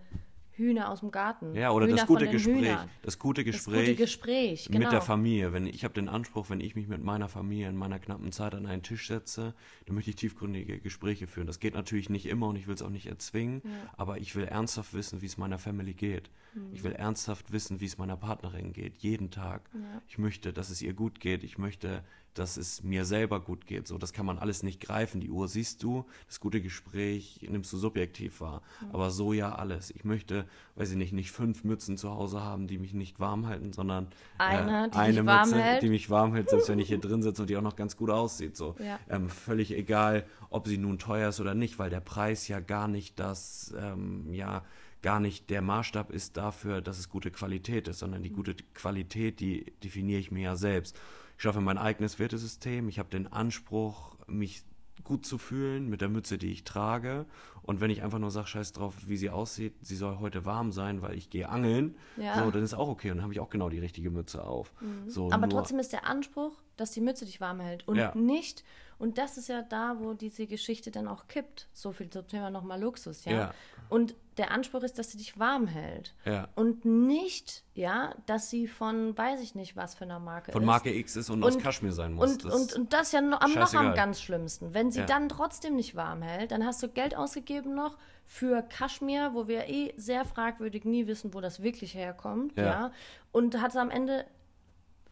[0.58, 1.54] Hühner aus dem Garten.
[1.54, 2.76] Ja, oder das gute Gespräch.
[3.02, 3.86] Das gute Das Gespräch.
[3.90, 4.78] gute Gespräch, genau.
[4.86, 5.52] Mit der Familie.
[5.52, 8.54] Wenn ich habe den Anspruch, wenn ich mich mit meiner Familie in meiner knappen Zeit
[8.56, 9.54] an einen Tisch setze,
[9.86, 11.46] dann möchte ich tiefgründige Gespräche führen.
[11.46, 13.62] Das geht natürlich nicht immer und ich will es auch nicht erzwingen,
[13.96, 16.28] aber ich will ernsthaft wissen, wie es meiner Family geht.
[16.54, 16.70] Mhm.
[16.72, 19.70] Ich will ernsthaft wissen, wie es meiner Partnerin geht, jeden Tag.
[20.08, 21.44] Ich möchte, dass es ihr gut geht.
[21.44, 22.02] Ich möchte,
[22.38, 23.88] dass es mir selber gut geht.
[23.88, 25.20] So, das kann man alles nicht greifen.
[25.20, 28.62] Die Uhr siehst du, das gute Gespräch nimmst du subjektiv wahr.
[28.92, 29.90] Aber so ja alles.
[29.90, 30.44] Ich möchte,
[30.76, 34.08] weiß ich nicht, nicht fünf Mützen zu Hause haben, die mich nicht warm halten, sondern
[34.38, 35.82] Eine, äh, die eine Mütze, hält.
[35.82, 37.96] die mich warm hält, selbst wenn ich hier drin sitze und die auch noch ganz
[37.96, 38.56] gut aussieht.
[38.56, 38.76] So.
[38.78, 38.98] Ja.
[39.08, 42.88] Ähm, völlig egal, ob sie nun teuer ist oder nicht, weil der Preis ja gar
[42.88, 44.62] nicht das, ähm, ja,
[45.02, 49.40] gar nicht der Maßstab ist dafür, dass es gute Qualität ist, sondern die gute Qualität,
[49.40, 50.98] die definiere ich mir ja selbst.
[51.38, 54.64] Ich schaffe mein eigenes Wertesystem, ich habe den Anspruch, mich
[55.04, 57.26] gut zu fühlen mit der Mütze, die ich trage.
[57.62, 60.72] Und wenn ich einfach nur sage, scheiß drauf, wie sie aussieht, sie soll heute warm
[60.72, 62.42] sein, weil ich gehe angeln, Ja.
[62.44, 63.12] so, dann ist auch okay.
[63.12, 64.72] Und dann habe ich auch genau die richtige Mütze auf.
[65.06, 68.14] So, Aber trotzdem ist der Anspruch, dass die Mütze dich warm hält und Ja.
[68.14, 68.64] nicht,
[68.98, 71.68] und das ist ja da, wo diese Geschichte dann auch kippt.
[71.72, 73.32] So viel zum Thema nochmal Luxus, ja?
[73.32, 73.54] Ja.
[73.88, 76.14] Und der Anspruch ist, dass sie dich warm hält.
[76.24, 76.48] Ja.
[76.56, 80.66] Und nicht, ja, dass sie von, weiß ich nicht, was für einer Marke von ist.
[80.66, 82.32] Marke X ist und, aus Und- Kaschmir sein muss.
[82.32, 84.74] Und, Das- und, und das ja noch, am, noch am ganz schlimmsten.
[84.74, 89.30] Wenn sie dann trotzdem nicht warm hält, dann hast du Geld ausgegeben noch für Kaschmir,
[89.32, 92.56] wo wir eh sehr fragwürdig nie wissen, wo das wirklich herkommt.
[92.58, 92.90] Ja.
[93.30, 94.24] Und hat am Ende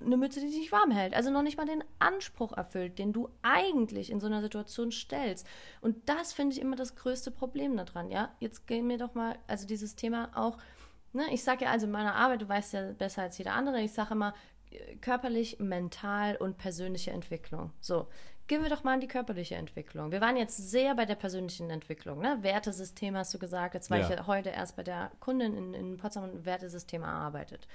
[0.01, 1.15] eine Mütze, die dich warm hält.
[1.15, 5.47] Also noch nicht mal den Anspruch erfüllt, den du eigentlich in so einer Situation stellst.
[5.81, 8.35] Und das finde ich immer das größte Problem daran, ja.
[8.41, 10.59] Jetzt gehen wir doch mal, also dieses Thema auch,
[11.13, 13.81] ne, ich sage ja also in meiner Arbeit, du weißt ja besser als jeder andere,
[13.81, 14.35] ich sage immer
[14.71, 17.73] äh, körperlich, mental und persönliche Entwicklung.
[17.81, 18.09] So.
[18.49, 20.13] Gehen wir doch mal in die körperliche Entwicklung.
[20.13, 22.21] Wir waren jetzt sehr bei der persönlichen Entwicklung.
[22.21, 22.39] Ne?
[22.43, 23.75] Wertesystem hast du gesagt.
[23.75, 24.05] Jetzt war Ja.
[24.05, 27.67] ich ja heute erst bei der Kundin in, in Potsdam und Wertesystem erarbeitet.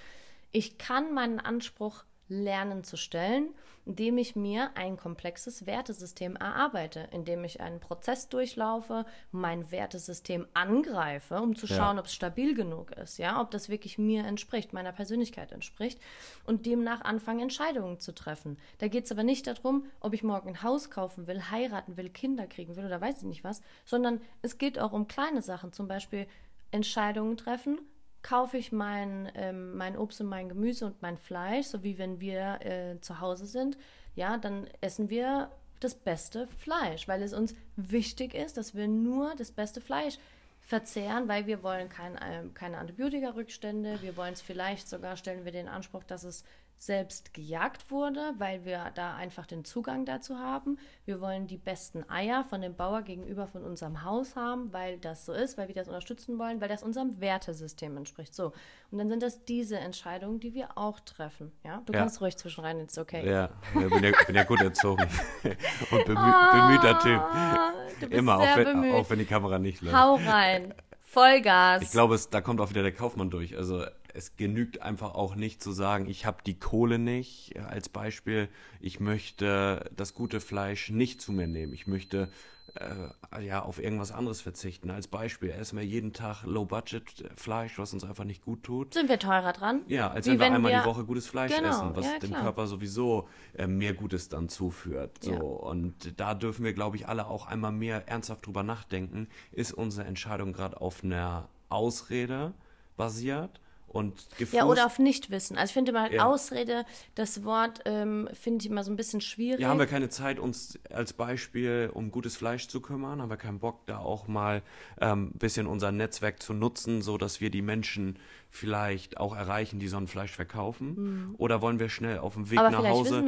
[0.54, 3.50] Ich kann meinen Anspruch lernen zu stellen,
[3.86, 11.42] indem ich mir ein komplexes Wertesystem erarbeite, indem ich einen Prozess durchlaufe, mein Wertesystem angreife,
[11.42, 11.76] um zu Ja.
[11.76, 16.00] schauen, ob es stabil genug ist, ja, ob das wirklich mir entspricht, meiner Persönlichkeit entspricht
[16.46, 18.58] und demnach anfange, Entscheidungen zu treffen.
[18.78, 22.10] Da geht es aber nicht darum, ob ich morgen ein Haus kaufen will, heiraten will,
[22.10, 25.74] Kinder kriegen will oder weiß ich nicht was, sondern es geht auch um kleine Sachen,
[25.74, 26.28] zum Beispiel
[26.72, 27.80] Entscheidungen treffen,
[28.24, 32.20] kaufe ich mein, ähm, mein Obst und mein Gemüse und mein Fleisch, so wie wenn
[32.20, 33.78] wir äh, zu Hause sind,
[34.16, 39.36] ja, dann essen wir das beste Fleisch, weil es uns wichtig ist, dass wir nur
[39.36, 40.18] das beste Fleisch
[40.62, 45.52] verzehren, weil wir wollen kein, ähm, keine Antibiotika-Rückstände, wir wollen es vielleicht sogar, stellen wir
[45.52, 46.44] den Anspruch, dass es
[46.82, 50.80] selbst gejagt wurde, weil wir da einfach den Zugang dazu haben.
[51.06, 55.28] Wir wollen die besten Eier von dem Bauer gegenüber von unserem Haus haben, weil das
[55.28, 58.34] so ist, weil wir das unterstützen wollen, weil das unserem Wertesystem entspricht.
[58.34, 58.52] So.
[58.90, 61.52] Und dann sind das diese Entscheidungen, die wir auch treffen.
[61.64, 61.84] Ja?
[61.86, 62.00] Du Ja.
[62.00, 63.28] kannst ruhig zwischenrein, ist okay.
[63.30, 65.04] Ja, ja bin, ja, bin ja gut erzogen.
[65.92, 67.20] und bemü bemühter Typ.
[67.22, 67.74] Ah,
[68.10, 68.94] Immer, auch wenn, bemüht.
[68.96, 69.96] auch wenn die Kamera nicht läuft.
[69.96, 70.74] Hau rein.
[71.12, 71.82] Vollgas.
[71.84, 73.56] Ich glaube, es, da kommt auch wieder der Kaufmann durch.
[73.58, 77.58] Also es genügt einfach auch nicht zu sagen, ich habe die Kohle nicht.
[77.60, 81.74] Als Beispiel, ich möchte das gute Fleisch nicht zu mir nehmen.
[81.74, 82.30] Ich möchte
[82.76, 84.92] äh, ja auf irgendwas anderes verzichten.
[84.92, 88.94] Als Beispiel essen wir jeden Tag Low-Budget-Fleisch, was uns einfach nicht gut tut.
[88.94, 89.82] Sind wir teurer dran?
[89.88, 92.20] Ja, als Wie wenn wir einmal wir- die Woche gutes Fleisch Genau, essen, was ja,
[92.20, 92.34] dem.
[92.34, 95.24] Körper sowieso äh, mehr Gutes dann zuführt.
[95.24, 95.32] So.
[95.32, 95.40] Ja.
[95.42, 99.28] Und da dürfen wir, glaube ich, alle auch einmal mehr ernsthaft drüber nachdenken.
[99.52, 102.54] Ist unsere Entscheidung gerade auf einer Ausrede
[102.98, 103.60] basiert
[103.92, 104.54] und gefußt?
[104.54, 105.58] Ja, oder auf Nichtwissen.
[105.58, 106.26] Also ich finde mal Ja.
[106.26, 109.60] Ausrede, das Wort ähm, finde ich immer so ein bisschen schwierig.
[109.60, 113.22] Ja, haben wir keine Zeit, uns als Beispiel um gutes Fleisch zu kümmern?
[113.22, 114.62] Haben wir keinen Bock, da auch mal
[114.98, 118.18] ein ähm, bisschen unser Netzwerk zu nutzen, so dass wir die Menschen
[118.50, 121.36] vielleicht auch erreichen, die so ein Fleisch verkaufen?
[121.38, 122.66] Oder wollen wir schnell auf dem Weg Mhm.
[122.66, 123.24] Aber nach Hause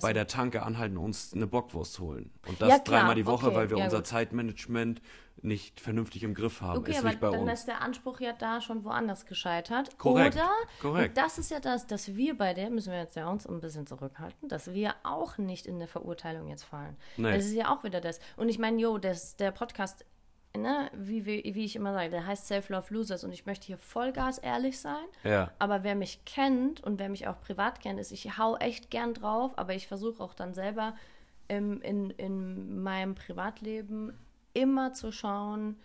[0.00, 2.30] bei der Tanke anhalten, und uns eine Bockwurst holen?
[2.46, 4.06] Und das Ja, dreimal die Woche, okay, weil wir ja, unser gut.
[4.08, 5.00] Zeitmanagement
[5.42, 6.78] nicht vernünftig im Griff haben.
[6.78, 7.60] Okay, ist aber bei dann uns.
[7.60, 9.98] ist der Anspruch ja da schon woanders gescheitert.
[9.98, 11.16] Korrekt, Oder, korrekt.
[11.18, 14.48] das ist ja das, dass wir beide, müssen wir jetzt ja uns ein bisschen zurückhalten,
[14.48, 16.96] dass wir auch nicht in eine Verurteilung jetzt fallen.
[17.16, 17.32] Nee.
[17.32, 18.20] Das ist ja auch wieder das.
[18.36, 20.06] Und ich meine, jo, das, der Podcast,
[20.56, 23.78] ne, wie, wie, wie ich immer sage, der heißt Self-Love Losers und ich möchte hier
[23.78, 25.04] Vollgas ehrlich sein.
[25.24, 25.50] Ja.
[25.58, 29.12] Aber wer mich kennt und wer mich auch privat kennt, ist, ich hau echt gern
[29.12, 30.94] drauf, aber ich versuche auch dann selber
[31.48, 34.16] im, in, in meinem Privatleben
[34.54, 35.76] immer zu schauen,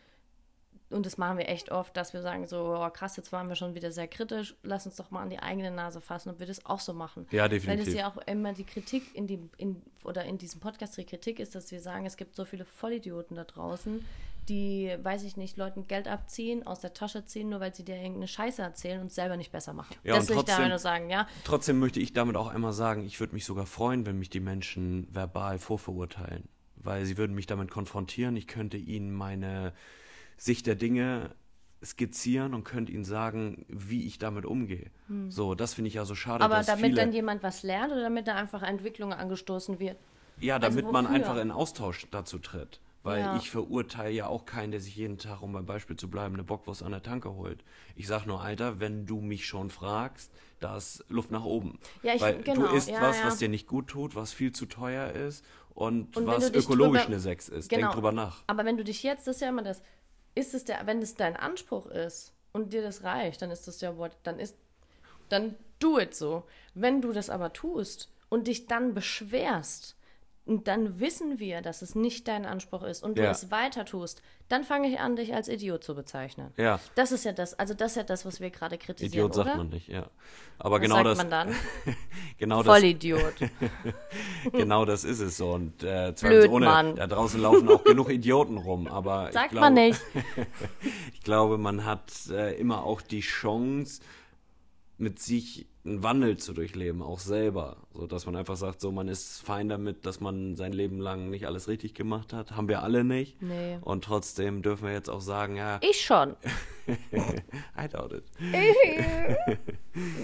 [0.92, 3.56] und das machen wir echt oft, dass wir sagen so, oh, krass, jetzt waren wir
[3.56, 6.48] schon wieder sehr kritisch, lass uns doch mal an die eigene Nase fassen und wir
[6.48, 7.28] das auch so machen.
[7.30, 7.86] Ja, Weil definitiv.
[7.86, 11.40] das ja auch immer die Kritik in dem, in, oder in diesem Podcast die Kritik
[11.40, 14.04] ist, dass wir sagen, es gibt so viele Vollidioten da draußen,
[14.48, 17.96] die, weiß ich nicht, Leuten Geld abziehen, aus der Tasche ziehen, nur weil sie dir
[17.98, 19.96] irgendeine Scheiße erzählen und es selber nicht besser machen.
[20.04, 21.28] Ja, das und will ich trotzdem- damit nur sagen, ja.
[21.44, 24.40] Trotzdem möchte ich damit auch einmal sagen, ich würde mich sogar freuen, wenn mich die
[24.40, 26.50] Menschen verbal vorverurteilen.
[26.80, 28.36] Weil sie würden mich damit konfrontieren.
[28.38, 29.74] Ich könnte ihnen meine
[30.38, 31.36] Sicht der Dinge
[31.84, 34.92] skizzieren und könnte ihnen sagen, wie ich damit umgehe.
[35.30, 36.52] So, das finde ich ja so schade, Hm.
[36.52, 36.96] Aber damit viele...
[37.02, 39.98] dann jemand was lernt oder damit da einfach Entwicklung angestoßen wird.
[40.40, 42.80] Ja, damit Also man einfach in Austausch dazu tritt.
[43.02, 43.38] Weil Ja.
[43.38, 46.44] ich verurteile ja auch keinen, der sich jeden Tag, um beim Beispiel zu bleiben, eine
[46.44, 47.64] Bockwurst an der Tanke holt.
[47.96, 51.80] Ich sag nur, Alter, wenn du mich schon fragst, da ist Luft nach oben.
[52.04, 53.26] Ja, ich- Weil genau, du isst ja, was, ja.
[53.28, 55.46] was dir nicht gut tut, was viel zu teuer ist
[55.80, 57.70] und, Und was ökologisch drüber- eine Sechs ist.
[57.70, 57.84] Genau.
[57.88, 58.44] Denk drüber nach.
[58.48, 59.82] Aber wenn du dich jetzt, das ist ja immer das,
[60.36, 63.80] ist es der, wenn es dein Anspruch ist und dir das reicht, dann ist das
[63.82, 64.56] ja what, dann ist,
[65.30, 66.44] dann do it so.
[66.74, 69.96] Wenn du das aber tust und dich dann beschwerst,
[70.46, 73.30] und dann wissen wir, dass es nicht dein Anspruch ist und du Ja.
[73.32, 76.52] es weiter tust, dann fange ich an, dich als Idiot zu bezeichnen.
[76.58, 76.80] Ja.
[76.96, 79.48] Das ist ja das, also das ist ja das, was wir gerade kritisieren, Idiot sagt
[79.50, 79.58] oder?
[79.58, 80.10] man nicht, ja.
[80.58, 81.56] Aber Was genau sagt das, man dann?
[82.40, 83.36] genau Vollidiot.
[84.52, 85.52] genau das ist es so.
[85.52, 86.96] Und äh, zweifelsohne, Blödmann.
[86.96, 88.88] da draußen laufen auch genug Idioten rum.
[88.88, 90.02] Aber ich Sagt glaube, man nicht.
[91.14, 94.02] Ich glaube, man hat äh, immer auch die Chance,
[94.98, 97.78] mit sich einen Wandel zu durchleben, auch selber.
[98.00, 101.30] So dass man einfach sagt, so man ist fein damit, dass man sein Leben lang
[101.30, 102.52] nicht alles richtig gemacht hat.
[102.52, 103.42] Haben wir alle nicht.
[103.42, 103.78] Nee.
[103.82, 106.36] Und trotzdem dürfen wir jetzt auch sagen, ja, Ich schon.
[107.12, 108.24] I doubt it.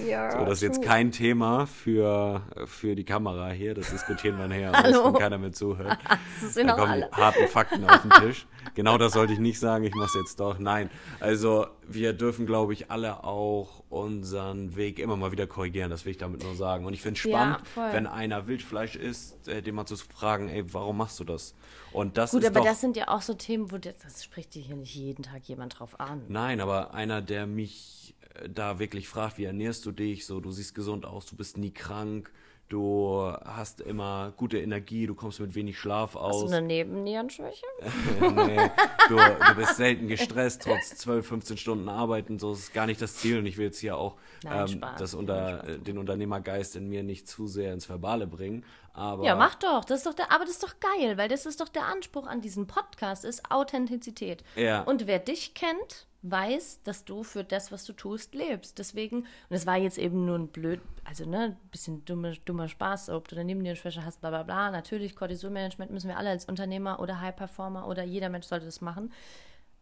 [0.07, 3.73] Ja, So, das ist jetzt kein Thema für, für die Kamera hier.
[3.73, 5.05] Das diskutieren wir nachher Hallo.
[5.05, 5.97] wenn keiner mehr zuhört.
[6.41, 7.09] Das sind Da kommen alle.
[7.11, 8.45] die harten Fakten auf den Tisch.
[8.75, 10.59] Genau das sollte ich nicht sagen, ich mache es jetzt doch.
[10.59, 15.89] Nein, also wir dürfen, glaube ich, alle auch unseren Weg immer mal wieder korrigieren.
[15.89, 16.85] Das will ich damit nur sagen.
[16.85, 17.91] Und ich finde es Ja, spannend, voll.
[17.93, 21.56] wenn einer Wildfleisch isst, äh, den mal zu fragen, ey, warum machst du das?
[21.91, 22.65] Und das Gut, ist aber doch...
[22.65, 25.43] das sind ja auch so Themen, wo das, das spricht dir hier nicht jeden Tag
[25.47, 26.23] jemand drauf an.
[26.28, 30.25] Nein, aber einer, der mich äh, da wirklich fragt, wie ernährst du dich?
[30.25, 32.32] So, du siehst gesund aus, du bist nie krank,
[32.69, 36.41] du hast immer gute Energie, du kommst mit wenig Schlaf Hast aus.
[36.49, 37.65] du eine Nebennierenschwäche?
[38.19, 38.71] nee,
[39.10, 42.39] du, du bist selten gestresst, trotz 12, 15 Stunden Arbeiten.
[42.39, 43.39] So ist gar nicht das Ziel.
[43.39, 47.04] Und ich will jetzt hier auch Nein, ähm, das unter, äh, den Unternehmergeist in mir
[47.04, 48.65] nicht zu sehr ins Verbale bringen.
[48.93, 49.86] Aber Ja, mach doch.
[49.86, 52.28] Das ist doch der, aber das ist doch geil, weil das ist doch der Anspruch
[52.28, 54.43] an diesem Podcast, ist Authentizität.
[54.56, 54.82] Ja.
[54.82, 58.77] Und wer dich kennt, weiß, dass du für das, was du tust, lebst.
[58.79, 62.67] Deswegen, und es war jetzt eben nur ein blöd, also ne, ein bisschen dummer, dummer
[62.67, 64.71] Spaß, ob du eine Nebennierenschwäche hast, bla bla bla.
[64.71, 68.81] Natürlich, Cortisolmanagement müssen wir alle als Unternehmer oder High Performer oder jeder Mensch sollte das
[68.81, 69.11] machen.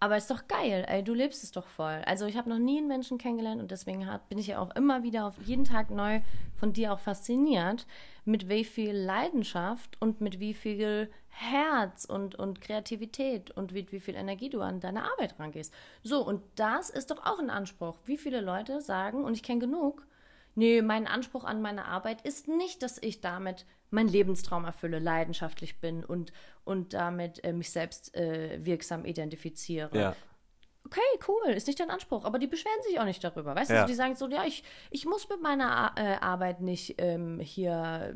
[0.03, 2.01] Aber ist doch geil, ey, du lebst es doch voll.
[2.05, 5.01] Also ich habe noch nie einen Menschen kennengelernt und deswegen bin ich ja auch immer
[5.03, 6.19] wieder auf jeden Tag neu
[6.57, 7.87] von dir auch fasziniert,
[8.25, 13.99] mit wie viel Leidenschaft und mit wie viel Herz und, und Kreativität und mit wie
[13.99, 15.73] viel Energie du an deine Arbeit rangehst.
[16.03, 17.97] So, und das ist doch auch ein Anspruch.
[18.05, 20.05] Wie viele Leute sagen, und ich kenne genug,
[20.55, 25.79] nee, mein Anspruch an meine Arbeit ist nicht, dass ich damit meinen Lebenstraum erfülle, leidenschaftlich
[25.79, 26.31] bin und,
[26.65, 29.97] und damit äh, mich selbst äh, wirksam identifiziere.
[29.97, 30.15] Ja.
[30.85, 33.55] Okay, cool, ist nicht dein Anspruch, aber die beschweren sich auch nicht darüber.
[33.55, 33.81] Weißt Ja.
[33.81, 38.15] du, die sagen so, ja, ich, ich muss mit meiner äh, Arbeit nicht ähm, hier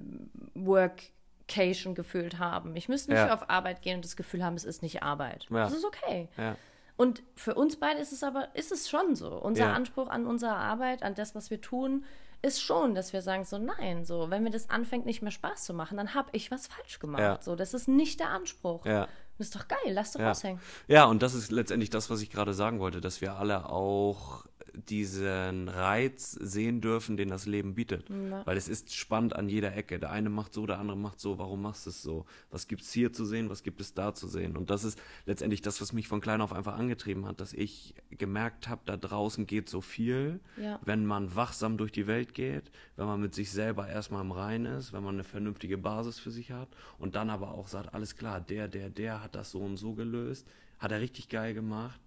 [1.48, 2.76] Workcation gefühlt haben.
[2.76, 3.34] Ich müsste nicht Ja.
[3.34, 5.48] auf Arbeit gehen und das Gefühl haben, es ist nicht Arbeit.
[5.50, 5.60] Ja.
[5.64, 6.28] Das ist okay.
[6.38, 6.56] Ja.
[6.98, 9.30] Und für uns beide ist es aber, ist es schon so.
[9.36, 9.74] Unser.
[9.74, 12.04] Anspruch an unsere Arbeit, an das, was wir tun,
[12.42, 15.64] ist schon, dass wir sagen so, nein, so, wenn mir das anfängt, nicht mehr Spaß
[15.66, 17.44] zu machen, dann habe ich was falsch gemacht.
[17.44, 18.84] So, das ist nicht der Anspruch.
[18.84, 19.08] Das
[19.40, 20.30] ist doch geil, lass doch Ja.
[20.30, 20.60] raushängen.
[20.88, 24.46] ja, und das ist letztendlich das, was ich gerade sagen wollte, dass wir alle auch
[24.90, 28.10] diesen Reiz sehen dürfen, den das Leben bietet.
[28.46, 30.00] Weil es ist spannend an jeder Ecke.
[30.00, 31.38] Der eine macht so, der andere macht so.
[31.38, 32.26] Warum machst du es so?
[32.52, 33.50] Was gibt es hier zu sehen?
[33.50, 34.56] Was gibt es da zu sehen?
[34.58, 37.96] Und das ist letztendlich das, was mich von klein auf einfach angetrieben hat, dass ich
[38.12, 40.80] gemerkt habe, da draußen geht so viel, Ja.
[40.84, 44.78] wenn man wachsam durch die Welt geht, wenn man mit sich selber erstmal im Reinen
[44.78, 48.16] ist, wenn man eine vernünftige Basis für sich hat und dann aber auch sagt, alles
[48.16, 50.48] klar, der, der, der hat das so und so gelöst.
[50.80, 52.00] hat er richtig geil gemacht.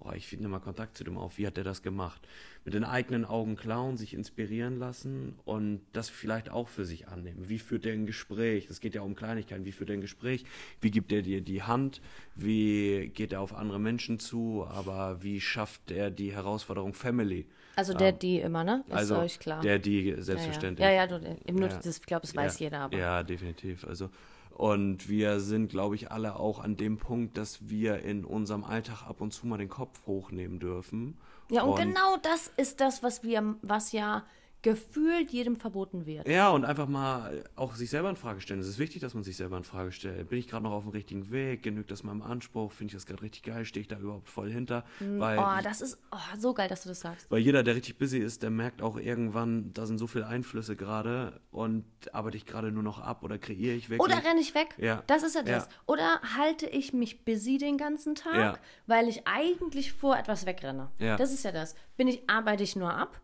[0.00, 1.38] Oh, ich finde mal Kontakt zu dem auf.
[1.38, 2.26] Wie hat er das gemacht?
[2.64, 7.48] Mit den eigenen Augen klauen, sich inspirieren lassen und das vielleicht auch für sich annehmen.
[7.48, 8.66] Wie führt er ein Gespräch?
[8.66, 9.64] Das geht ja um Kleinigkeiten.
[9.64, 10.44] Wie führt er ein Gespräch?
[10.80, 12.02] Wie gibt er dir die Hand?
[12.34, 14.66] Wie geht er auf andere Menschen zu?
[14.68, 17.46] Aber wie schafft er die Herausforderung Family?
[17.76, 18.84] Also der, die immer, ne?
[18.88, 19.60] Ist also euch klar.
[19.60, 20.84] der, die, selbstverständlich.
[20.84, 21.78] Ja, ja, ja, du, im Not, Ja.
[21.78, 22.96] das, ich glaube, das weiß ja, jeder, aber.
[22.96, 23.84] Ja, definitiv.
[23.84, 24.10] Also,
[24.54, 29.02] und wir sind, glaube ich, alle auch an dem Punkt, dass wir in unserem Alltag
[29.08, 31.18] ab und zu mal den Kopf hochnehmen dürfen.
[31.50, 34.24] Ja, und, genau das ist das, was wir, was ja
[34.64, 36.26] gefühlt jedem verboten wird.
[36.26, 38.60] Ja, und einfach mal auch sich selber in Frage stellen.
[38.60, 40.30] Es ist wichtig, dass man sich selber in Frage stellt.
[40.30, 41.62] Bin ich gerade noch auf dem richtigen Weg?
[41.62, 42.72] Genügt das meinem Anspruch?
[42.72, 43.66] Finde ich das gerade richtig geil?
[43.66, 44.84] Stehe ich da überhaupt voll hinter?
[45.00, 47.30] Weil, Oh, das ist oh, so geil, dass du das sagst.
[47.30, 50.76] weil jeder, der richtig busy ist, der merkt auch irgendwann, da sind so viele Einflüsse
[50.76, 54.00] gerade und arbeite ich gerade nur noch ab oder kreiere ich wirklich.
[54.00, 54.68] Oder renne ich weg?
[54.78, 55.02] Ja.
[55.06, 55.64] Das ist ja das.
[55.64, 55.70] Ja.
[55.86, 58.58] Oder halte ich mich busy den ganzen Tag, Ja.
[58.86, 60.90] weil ich eigentlich vor etwas wegrenne.
[60.98, 61.16] Ja.
[61.16, 61.74] Das ist ja das.
[61.98, 63.20] Bin ich, arbeite ich nur ab?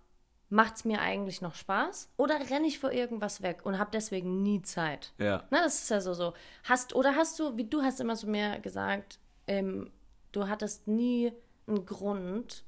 [0.53, 2.11] Macht es mir eigentlich noch Spaß?
[2.17, 5.13] Oder renne ich vor irgendwas weg und habe deswegen nie Zeit?
[5.19, 5.45] Ja.
[5.51, 6.35] Na, das ist ja so so.
[6.65, 9.91] Hast, oder hast du, wie du hast immer zu mir gesagt, ähm,
[10.33, 11.33] du hattest nie
[11.69, 12.65] einen Grund,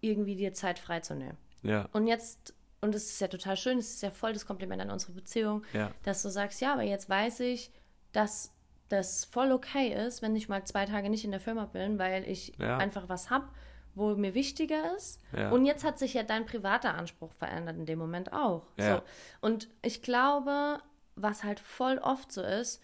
[0.00, 1.36] irgendwie dir Zeit freizunehmen.
[1.62, 1.88] Ja.
[1.92, 4.90] Und jetzt, und es ist ja total schön, es ist ja voll das Kompliment an
[4.90, 5.90] unsere Beziehung, Ja.
[6.04, 7.72] dass du sagst, ja, aber jetzt weiß ich,
[8.12, 8.52] dass
[8.90, 12.28] das voll okay ist, wenn ich mal zwei Tage nicht in der Firma bin, weil
[12.28, 12.76] ich Ja.
[12.76, 13.48] einfach was habe,
[13.94, 15.20] wo mir wichtiger ist.
[15.36, 15.50] Ja.
[15.50, 18.66] Und jetzt hat sich ja dein privater Anspruch verändert in dem Moment auch.
[18.78, 18.96] Ja.
[18.96, 19.02] So.
[19.40, 20.80] Und ich glaube,
[21.16, 22.82] was halt voll oft so ist,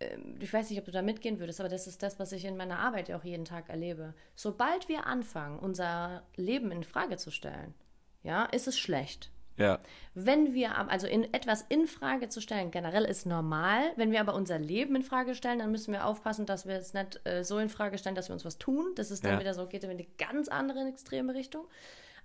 [0.00, 2.44] ähm, ich weiß nicht, ob du da mitgehen würdest, aber das ist das, was ich
[2.44, 4.14] in meiner Arbeit ja auch jeden Tag erlebe.
[4.34, 7.74] Sobald wir anfangen, unser Leben in Frage zu stellen,
[8.22, 9.30] ja, ist es schlecht.
[9.56, 9.78] Ja.
[10.14, 13.92] Wenn wir, also in etwas in Frage zu stellen, generell ist normal.
[13.96, 16.94] Wenn wir aber unser Leben in Frage stellen, dann müssen wir aufpassen, dass wir es
[16.94, 18.92] nicht äh, so in Frage stellen, dass wir uns was tun.
[18.96, 19.40] Das ist dann Ja.
[19.40, 21.66] wieder so, geht in eine ganz andere extreme Richtung.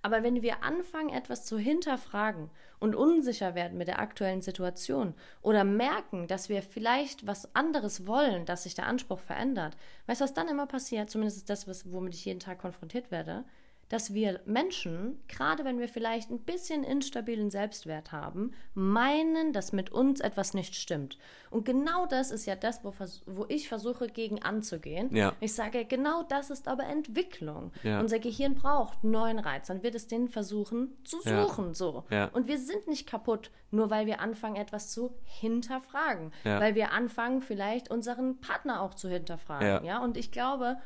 [0.00, 5.12] Aber wenn wir anfangen, etwas zu hinterfragen und unsicher werden mit der aktuellen Situation
[5.42, 10.24] oder merken, dass wir vielleicht was anderes wollen, dass sich der Anspruch verändert, weißt du,
[10.24, 11.10] was dann immer passiert?
[11.10, 13.44] Zumindest ist das, was, womit ich jeden Tag konfrontiert werde
[13.88, 19.90] dass wir Menschen, gerade wenn wir vielleicht ein bisschen instabilen Selbstwert haben, meinen, dass mit
[19.90, 21.18] uns etwas nicht stimmt.
[21.50, 25.14] Und genau das ist ja das, wo, vers- wo ich versuche, gegen anzugehen.
[25.16, 25.32] Ja.
[25.40, 27.72] Ich sage, genau das ist aber Entwicklung.
[27.82, 28.00] Ja.
[28.00, 29.68] Unser Gehirn braucht neuen Reiz.
[29.68, 31.46] Dann wird es den versuchen zu Ja.
[31.46, 31.72] suchen.
[31.72, 32.04] So.
[32.10, 32.26] Ja.
[32.26, 36.32] Und wir sind nicht kaputt, nur weil wir anfangen, etwas zu hinterfragen.
[36.44, 39.84] Weil wir anfangen, vielleicht unseren Partner auch zu hinterfragen.
[39.86, 39.98] Ja?
[40.02, 40.76] Und ich glaube,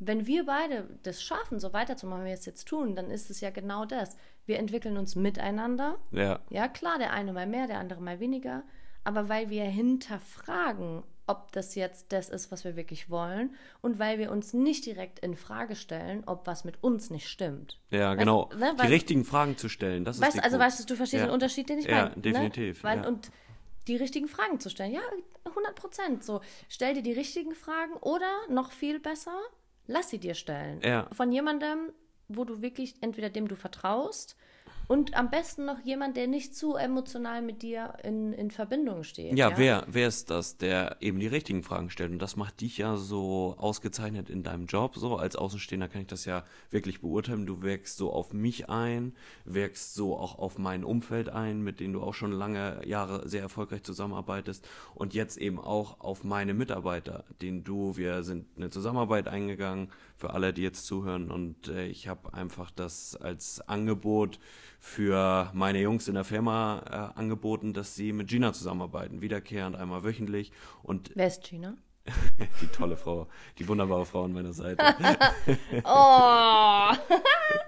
[0.00, 3.40] wenn wir beide das schaffen, so weiterzumachen, wie wir es jetzt tun, dann ist es
[3.40, 4.16] ja genau das.
[4.46, 5.98] Wir entwickeln uns miteinander.
[6.10, 6.40] Ja.
[6.50, 8.62] Ja, klar, der eine mal mehr, der andere mal weniger.
[9.04, 14.18] Aber weil wir hinterfragen, ob das jetzt das ist, was wir wirklich wollen, und weil
[14.18, 17.78] wir uns nicht direkt in Frage stellen, ob was mit uns nicht stimmt.
[17.90, 18.50] Ja, Weißt genau.
[18.58, 20.66] ne, die richtigen Fragen zu stellen, das ist Weißt, du, also Krux.
[20.66, 21.26] weißt du, du verstehst Ja.
[21.28, 22.16] den Unterschied, den ich Ja, meine.
[22.22, 22.88] definitiv, Ne?
[22.88, 23.06] Weil, ja.
[23.08, 23.30] Und
[23.86, 24.92] die richtigen Fragen zu stellen.
[24.92, 25.00] Ja,
[25.44, 26.24] 100 Prozent.
[26.24, 29.36] So, stell dir die richtigen Fragen oder noch viel besser,
[29.90, 30.80] lass sie dir stellen.
[30.82, 31.08] Ja.
[31.12, 31.92] Von jemandem,
[32.28, 34.36] wo du wirklich, entweder dem du vertraust
[34.90, 39.38] und am besten noch jemand, der nicht zu emotional mit dir in, in Verbindung steht.
[39.38, 42.10] Ja, wer, wer ist das, der eben die richtigen Fragen stellt?
[42.10, 44.96] Und das macht dich ja so ausgezeichnet in deinem Job.
[44.96, 47.46] So als Außenstehender kann ich das ja wirklich beurteilen.
[47.46, 51.92] Du wirkst so auf mich ein, wirkst so auch auf mein Umfeld ein, mit dem
[51.92, 54.66] du auch schon lange Jahre sehr erfolgreich zusammenarbeitest.
[54.96, 60.30] Und jetzt eben auch auf meine Mitarbeiter, denen du, wir sind eine Zusammenarbeit eingegangen für
[60.30, 61.30] alle, die jetzt zuhören.
[61.30, 64.40] Und äh, ich habe einfach das als Angebot
[64.80, 70.02] für meine Jungs in der Firma äh, angeboten, dass sie mit Gina zusammenarbeiten, wiederkehrend einmal
[70.02, 70.50] wöchentlich.
[70.82, 71.76] Und Wer ist Gina?
[72.62, 74.82] die tolle Frau, die wunderbare Frau an meiner Seite.
[75.84, 76.90] Oh!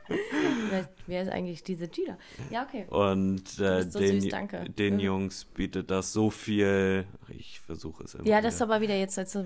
[1.07, 2.17] wer, ist eigentlich diese Gina?
[2.51, 2.87] Ja, okay.
[2.89, 4.65] Und äh, so den, süß, danke.
[4.71, 5.01] den Mhm.
[5.01, 7.05] Jungs bietet das so viel.
[7.29, 8.27] Ich versuche es immer.
[8.27, 9.37] Ja, das ist aber wieder jetzt, jetzt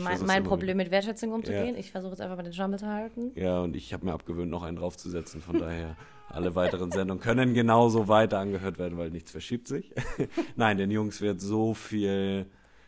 [0.00, 1.74] mein, mein Problem mit Wertschätzung umzugehen.
[1.74, 1.80] Ja.
[1.80, 3.32] Ich versuche jetzt einfach mal den Schammel zu halten.
[3.34, 5.42] Ja, und ich habe mir abgewöhnt, noch einen draufzusetzen.
[5.42, 5.96] Von daher,
[6.28, 9.92] alle weiteren Sendungen können genauso weiter angehört werden, weil nichts verschiebt sich.
[10.56, 12.46] Nein, den Jungs wird so viel,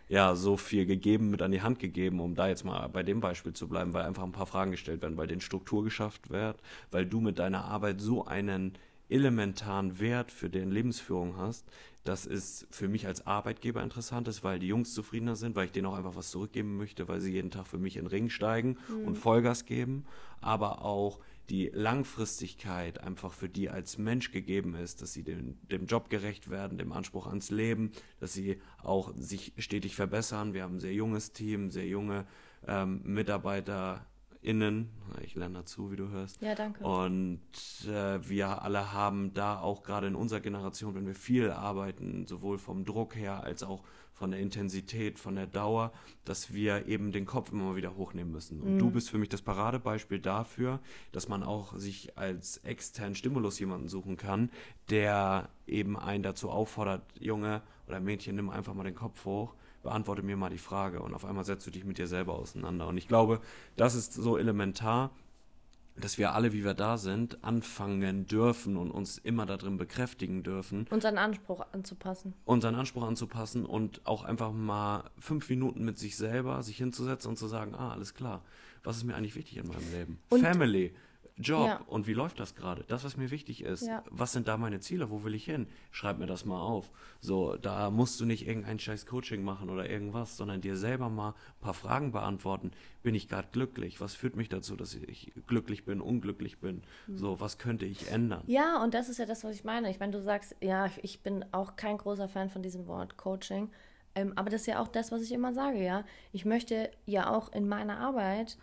[0.09, 3.21] ja, so viel gegeben, mit an die Hand gegeben, um da jetzt mal bei dem
[3.21, 6.60] Beispiel zu bleiben, weil einfach ein paar Fragen gestellt werden, weil den Struktur geschafft wird,
[6.90, 8.73] weil du mit deiner Arbeit so einen
[9.08, 11.67] elementaren Wert für deren Lebensführung hast,
[12.04, 15.73] dass es für mich als Arbeitgeber interessant ist, weil die Jungs zufriedener sind, weil ich
[15.73, 18.31] denen auch einfach was zurückgeben möchte, weil sie jeden Tag für mich in den Ring
[18.31, 20.06] steigen und Vollgas geben,
[20.40, 21.19] aber auch
[21.51, 26.51] die Langfristigkeit einfach für die als Mensch gegeben ist, dass sie dem, dem Job gerecht
[26.51, 30.53] werden, dem Anspruch ans Leben, dass sie auch sich stetig verbessern.
[30.53, 32.27] Wir haben ein sehr junges Team, sehr junge
[32.67, 34.90] ähm, MitarbeiterInnen.
[35.23, 36.42] Ich lerne dazu, wie du hörst.
[36.42, 36.85] Ja, danke.
[36.85, 37.40] Und
[37.87, 42.59] äh, wir alle haben da auch gerade in unserer Generation, wenn wir viel arbeiten, sowohl
[42.59, 43.85] vom Druck her als auch
[44.19, 45.92] von der Intensität, von der Dauer,
[46.25, 48.60] dass wir eben den Kopf immer wieder hochnehmen müssen.
[48.60, 50.81] Und du bist für mich das Paradebeispiel dafür,
[51.12, 54.50] dass man auch sich als externen Stimulus jemanden suchen kann,
[54.90, 59.54] der eben einen dazu auffordert, Junge oder Mädchen, nimm einfach mal den Kopf hoch,
[59.85, 62.88] beantworte mir mal die Frage und auf einmal setzt du dich mit dir selber auseinander.
[62.88, 63.40] Und ich glaube,
[63.77, 65.12] das ist so elementar,
[66.01, 70.87] dass wir alle, wie wir da sind, anfangen dürfen und uns immer darin bekräftigen dürfen,
[70.90, 72.35] Unseren Anspruch anzupassen.
[72.44, 77.37] unseren Anspruch anzupassen und auch einfach mal fünf Minuten mit sich selber sich hinzusetzen und
[77.37, 78.42] zu sagen, ah, alles klar,
[78.85, 80.19] was ist mir eigentlich wichtig in meinem Leben?
[80.31, 80.94] Und- Family,
[81.41, 81.81] Job Ja.
[81.87, 82.85] und wie läuft das gerade?
[82.89, 83.87] Das, was mir wichtig ist.
[83.87, 84.03] Ja.
[84.11, 85.11] Was sind da meine Ziele?
[85.11, 85.67] Wo will ich hin?
[85.91, 86.91] Schreib mir das mal auf.
[87.21, 91.31] So, da musst du nicht irgendein scheiß Coaching machen oder irgendwas, sondern dir selber mal
[91.31, 92.73] ein paar Fragen beantworten.
[93.03, 94.01] Bin ich gerade glücklich?
[94.01, 96.83] Was führt mich dazu, dass ich glücklich bin, unglücklich bin?
[97.13, 98.43] So, was könnte ich ändern?
[98.47, 99.91] Ja, und das ist ja das, was ich meine.
[99.91, 103.17] Ich meine, du sagst, ja, ich- ich bin auch kein großer Fan von diesem Wort
[103.17, 103.71] Coaching.
[104.15, 106.03] Ähm, aber das ist ja auch das, was ich immer sage, ja.
[106.33, 108.59] Ich möchte ja auch in meiner Arbeit,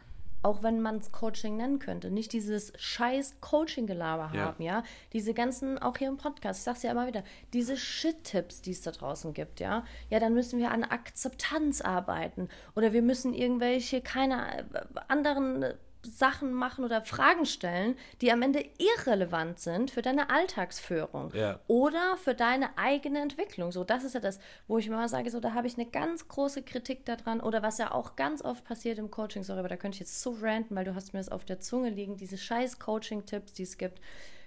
[0.45, 4.41] auch wenn man es Coaching nennen könnte, nicht dieses scheiß Coaching-Gelaber Ja.
[4.41, 4.83] haben, ja.
[5.11, 8.81] Diese ganzen, auch hier im Podcast, ich sag's ja immer wieder, diese Shit-Tipps, die es
[8.83, 9.83] da draußen gibt, ja.
[10.11, 12.47] Ja, dann müssen wir an Akzeptanz arbeiten.
[12.75, 15.73] Oder wir müssen irgendwelche, keine äh, anderen
[16.05, 21.59] Sachen machen oder Fragen stellen, die am Ende irrelevant sind für deine Alltagsführung Ja.
[21.67, 23.71] oder für deine eigene Entwicklung.
[23.71, 26.27] So, das ist ja das, wo ich immer sage, so, da habe ich eine ganz
[26.27, 29.77] große Kritik daran oder was ja auch ganz oft passiert im Coaching, sorry, aber da
[29.77, 32.37] könnte ich jetzt so ranten, weil du hast mir das auf der Zunge liegen, diese
[32.37, 33.99] scheiß Coaching-Tipps, die es gibt,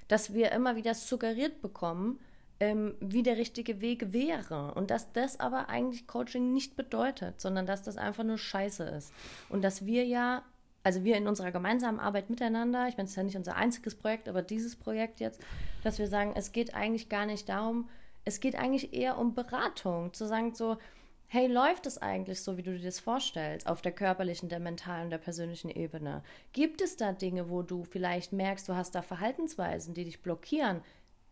[0.08, 2.18] dass wir immer wieder suggeriert bekommen,
[2.60, 4.72] ähm, wie der richtige Weg wäre.
[4.74, 9.12] Und dass das aber eigentlich Coaching nicht bedeutet, sondern dass das einfach nur Scheiße ist.
[9.48, 10.42] Und dass wir ja,
[10.88, 13.94] also wir in unserer gemeinsamen Arbeit miteinander, ich meine, es ist ja nicht unser einziges
[13.94, 15.38] Projekt, aber dieses Projekt jetzt,
[15.84, 17.90] dass wir sagen, es geht eigentlich gar nicht darum,
[18.24, 20.78] es geht eigentlich eher um Beratung, zu sagen so,
[21.26, 25.10] hey, läuft es eigentlich so, wie du dir das vorstellst, auf der körperlichen, der mentalen,
[25.10, 26.22] der persönlichen Ebene?
[26.54, 30.80] Gibt es da Dinge, wo du vielleicht merkst, du hast da Verhaltensweisen, die dich blockieren?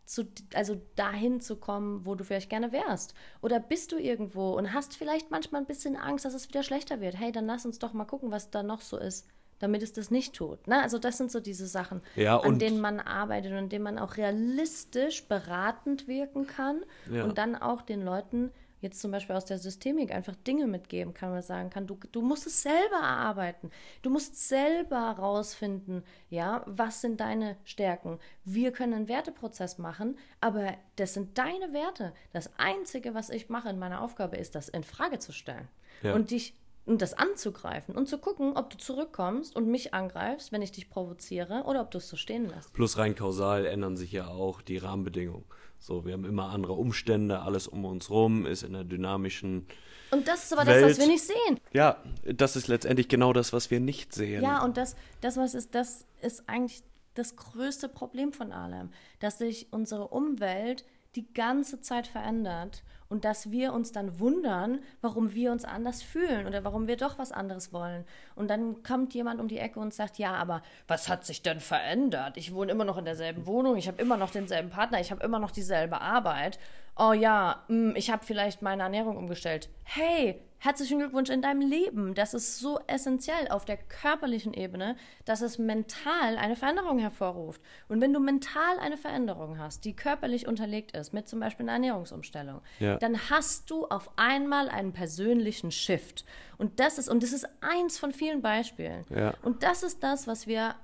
[0.07, 3.13] zu, also dahin zu kommen, wo du vielleicht gerne wärst?
[3.41, 7.01] Oder bist du irgendwo und hast vielleicht manchmal ein bisschen Angst, dass es wieder schlechter
[7.01, 7.19] wird?
[7.19, 9.27] Hey, dann lass uns doch mal gucken, was da noch so ist,
[9.59, 10.67] damit es das nicht tut.
[10.67, 10.81] Ne?
[10.81, 13.99] Also das sind so diese Sachen, Ja, an denen man arbeitet und an denen man
[13.99, 17.23] auch realistisch beratend wirken kann Ja.
[17.23, 21.31] und dann auch den Leuten jetzt zum Beispiel aus der Systemik einfach Dinge mitgeben kann,
[21.31, 23.71] man sagen kann, du, du musst es selber erarbeiten.
[24.03, 28.19] Du musst selber rausfinden, ja, was sind deine Stärken.
[28.45, 32.13] Wir können einen Werteprozess machen, aber das sind deine Werte.
[32.33, 35.67] Das Einzige, was ich mache in meiner Aufgabe, ist, das in Frage zu stellen
[36.03, 36.13] Ja.
[36.13, 36.53] und dich
[36.87, 40.89] und das anzugreifen und zu gucken, ob du zurückkommst und mich angreifst, wenn ich dich
[40.89, 42.73] provoziere, oder ob du es so stehen lässt.
[42.73, 45.45] Plus rein kausal ändern sich ja auch die Rahmenbedingungen.
[45.79, 49.67] So, wir haben immer andere Umstände, alles um uns rum ist in der dynamischen.
[50.11, 50.99] Und das ist aber das, was Welt.
[50.99, 51.59] wir nicht sehen.
[51.73, 54.41] Ja, das ist letztendlich genau das, was wir nicht sehen.
[54.41, 56.83] Ja, und das, das, was ist, das ist eigentlich
[57.13, 60.85] das größte Problem von allem, dass sich unsere Umwelt
[61.15, 66.47] die ganze Zeit verändert und dass wir uns dann wundern, warum wir uns anders fühlen
[66.47, 68.05] oder warum wir doch was anderes wollen.
[68.35, 71.59] Und dann kommt jemand um die Ecke und sagt, ja, aber was hat sich denn
[71.59, 72.37] verändert?
[72.37, 75.23] Ich wohne immer noch in derselben Wohnung, ich habe immer noch denselben Partner, ich habe
[75.23, 76.59] immer noch dieselbe Arbeit.
[76.97, 79.69] Oh ja, hm, ich habe vielleicht meine Ernährung umgestellt.
[79.83, 82.15] Hey, herzlichen Glückwunsch in deinem Leben.
[82.15, 84.95] Das ist so essentiell auf der körperlichen Ebene,
[85.25, 87.61] dass es mental eine Veränderung hervorruft.
[87.87, 91.73] Und wenn du mental eine Veränderung hast, die körperlich unterlegt ist, mit zum Beispiel einer
[91.73, 92.97] Ernährungsumstellung, Ja.
[92.97, 96.25] dann hast du auf einmal einen persönlichen Shift.
[96.57, 99.05] Und das ist, und das ist eins von vielen Beispielen.
[99.09, 99.33] Ja.
[99.43, 100.75] Und das ist das, was wir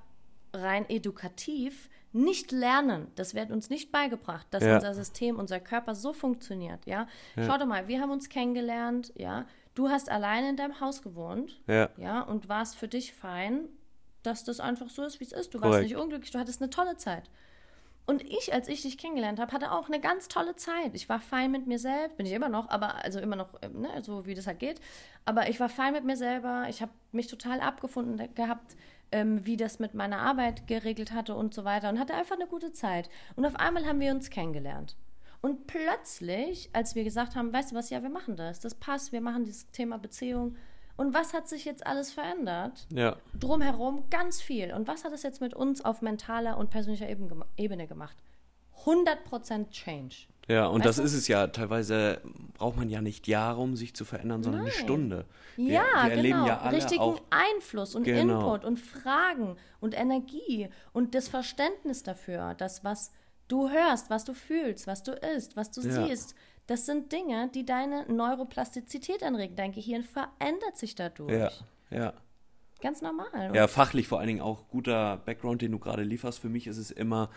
[0.52, 3.08] rein edukativ nicht lernen.
[3.16, 4.76] Das wird uns nicht beigebracht, dass Ja.
[4.76, 7.08] unser System, unser Körper so funktioniert, ja.
[7.36, 9.46] Schau doch mal, wir haben uns kennengelernt, ja.
[9.74, 11.90] Du hast alleine in deinem Haus gewohnt, Ja.
[11.96, 13.68] ja, und warst für dich fein,
[14.22, 15.52] dass das einfach so ist, wie es ist.
[15.52, 15.74] Du Korrekt.
[15.74, 17.28] warst nicht unglücklich, du hattest eine tolle Zeit.
[18.06, 20.94] Und ich, als ich dich kennengelernt habe, hatte auch eine ganz tolle Zeit.
[20.94, 23.80] Ich war fein mit mir selbst, bin ich immer noch, aber also immer noch, ähm,
[23.80, 24.78] ne, so wie das halt geht.
[25.24, 26.66] Aber ich war fein mit mir selber.
[26.68, 28.76] Ich habe mich total abgefunden gehabt,
[29.10, 32.46] ähm, wie das mit meiner Arbeit geregelt hatte und so weiter und hatte einfach eine
[32.46, 33.08] gute Zeit.
[33.36, 34.96] Und auf einmal haben wir uns kennengelernt.
[35.44, 39.12] Und plötzlich, als wir gesagt haben, weißt du was, ja, wir machen das, das passt,
[39.12, 40.56] wir machen dieses Thema Beziehung.
[40.96, 42.86] Und was hat sich jetzt alles verändert?
[42.90, 43.16] Ja.
[43.38, 44.72] drumherum ganz viel.
[44.72, 47.10] Und was hat es jetzt mit uns auf mentaler und persönlicher
[47.58, 48.16] Ebene gemacht?
[48.86, 50.14] 100% Change.
[50.48, 51.02] Ja, und Weißt das du?
[51.02, 51.46] ist es ja.
[51.48, 52.22] Teilweise
[52.54, 54.82] braucht man ja nicht Jahre, um sich zu verändern, sondern eine Nein.
[54.82, 55.26] Stunde.
[55.56, 56.46] Wir, ja, wir erleben genau.
[56.46, 57.20] ja alle Richtigen auch.
[57.28, 58.54] Einfluss und Genau.
[58.54, 63.12] Input und Fragen und Energie und das Verständnis dafür, dass was
[63.48, 66.06] du hörst, was du fühlst, was du isst, was du Ja.
[66.06, 66.34] siehst,
[66.66, 69.54] das sind Dinge, die deine Neuroplastizität anregen.
[69.56, 71.32] Dein Gehirn verändert sich dadurch.
[71.32, 71.50] Ja,
[71.90, 72.12] ja.
[72.80, 73.54] Ganz normal.
[73.54, 76.38] Ja, fachlich vor allen Dingen auch guter Background, den du gerade lieferst.
[76.38, 77.30] Für mich ist es immer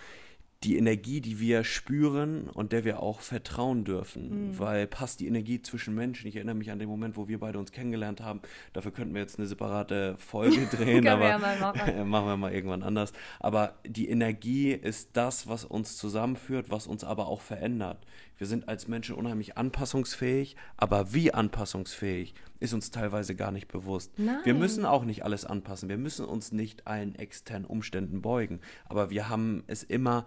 [0.63, 4.47] die Energie, die wir spüren und der wir auch vertrauen dürfen.
[4.47, 4.59] Mhm.
[4.59, 6.27] Weil passt die Energie zwischen Menschen.
[6.27, 8.41] Ich erinnere mich an den Moment, wo wir beide uns kennengelernt haben.
[8.73, 12.09] Dafür könnten wir jetzt eine separate Folge drehen, wir aber ja machen.
[12.09, 13.13] machen wir mal irgendwann anders.
[13.39, 18.05] Aber die Energie ist das, was uns zusammenführt, was uns aber auch verändert.
[18.37, 24.11] Wir sind als Menschen unheimlich anpassungsfähig, aber wie anpassungsfähig ist uns teilweise gar nicht bewusst.
[24.17, 24.59] Wir Nein.
[24.59, 25.89] müssen auch nicht alles anpassen.
[25.89, 28.59] Wir müssen uns nicht allen externen Umständen beugen.
[28.85, 30.25] Aber wir haben es immer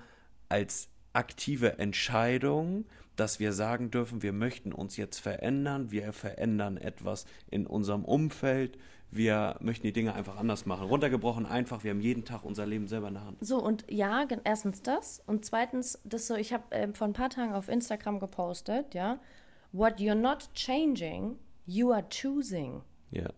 [0.50, 2.84] als aktive Entscheidung,
[3.16, 8.78] dass wir sagen dürfen, wir möchten uns jetzt verändern, wir verändern etwas in unserem Umfeld,
[9.10, 10.86] wir möchten die Dinge einfach anders machen.
[10.86, 13.38] Runtergebrochen einfach, wir haben jeden Tag unser Leben selber in der Hand.
[13.40, 15.20] So, und ja, erstens das.
[15.26, 19.18] Und zweitens, das so, ich habe ähm, vor ein paar Tagen auf Instagram gepostet, ja.
[19.72, 22.82] What you're not changing, you are choosing.
[23.10, 23.28] Ja.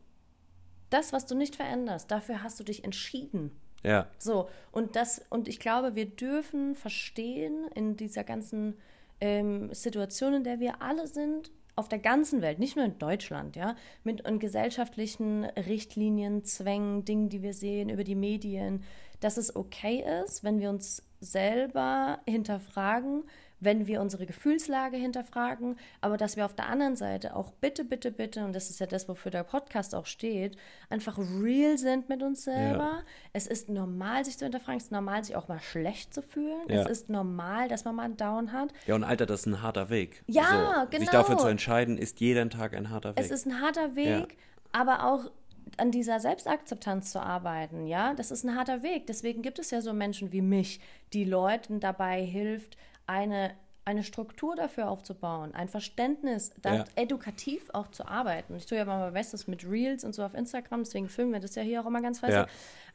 [0.90, 3.50] Das, was du nicht veränderst, dafür hast du dich entschieden.
[3.82, 4.06] Ja.
[4.18, 8.76] So, und das, und ich glaube, wir dürfen verstehen in dieser ganzen
[9.20, 13.56] ähm, Situation, in der wir alle sind, auf der ganzen Welt, nicht nur in Deutschland,
[13.56, 18.84] ja, mit und gesellschaftlichen Richtlinien, Zwängen, Dingen, die wir sehen über die Medien,
[19.20, 23.24] dass es okay ist, wenn wir uns selber hinterfragen,
[23.62, 28.10] wenn wir unsere Gefühlslage hinterfragen, aber dass wir auf der anderen Seite auch bitte, bitte,
[28.10, 30.56] bitte, und das ist ja das, wofür der Podcast auch steht,
[30.90, 33.02] einfach real sind mit uns selber.
[33.32, 36.68] Es ist normal, sich zu hinterfragen, es ist normal, sich auch mal schlecht zu fühlen.
[36.68, 36.82] Ja.
[36.82, 38.72] Es ist normal, dass man mal einen Down hat.
[38.86, 40.24] Ja, und Alter, das ist ein harter Weg.
[40.26, 41.12] Ja, Sich genau.
[41.12, 43.24] dafür zu entscheiden, ist jeden Tag ein harter Weg.
[43.24, 44.36] Es ist ein harter Weg,
[44.72, 45.30] aber auch
[45.76, 49.06] an dieser Selbstakzeptanz zu arbeiten, ja, das ist ein harter Weg.
[49.06, 50.80] Deswegen gibt es ja so Menschen wie mich,
[51.12, 52.76] die Leuten dabei hilft,
[53.12, 53.54] eine,
[53.84, 56.84] eine Struktur dafür aufzubauen, ein Verständnis, da Ja.
[56.94, 58.54] edukativ auch zu arbeiten.
[58.56, 61.40] Ich tue ja mal mein Bestes mit Reels und so auf Instagram, deswegen filmen wir
[61.40, 62.36] das ja hier auch immer ganz fleißig.
[62.36, 62.46] Ja.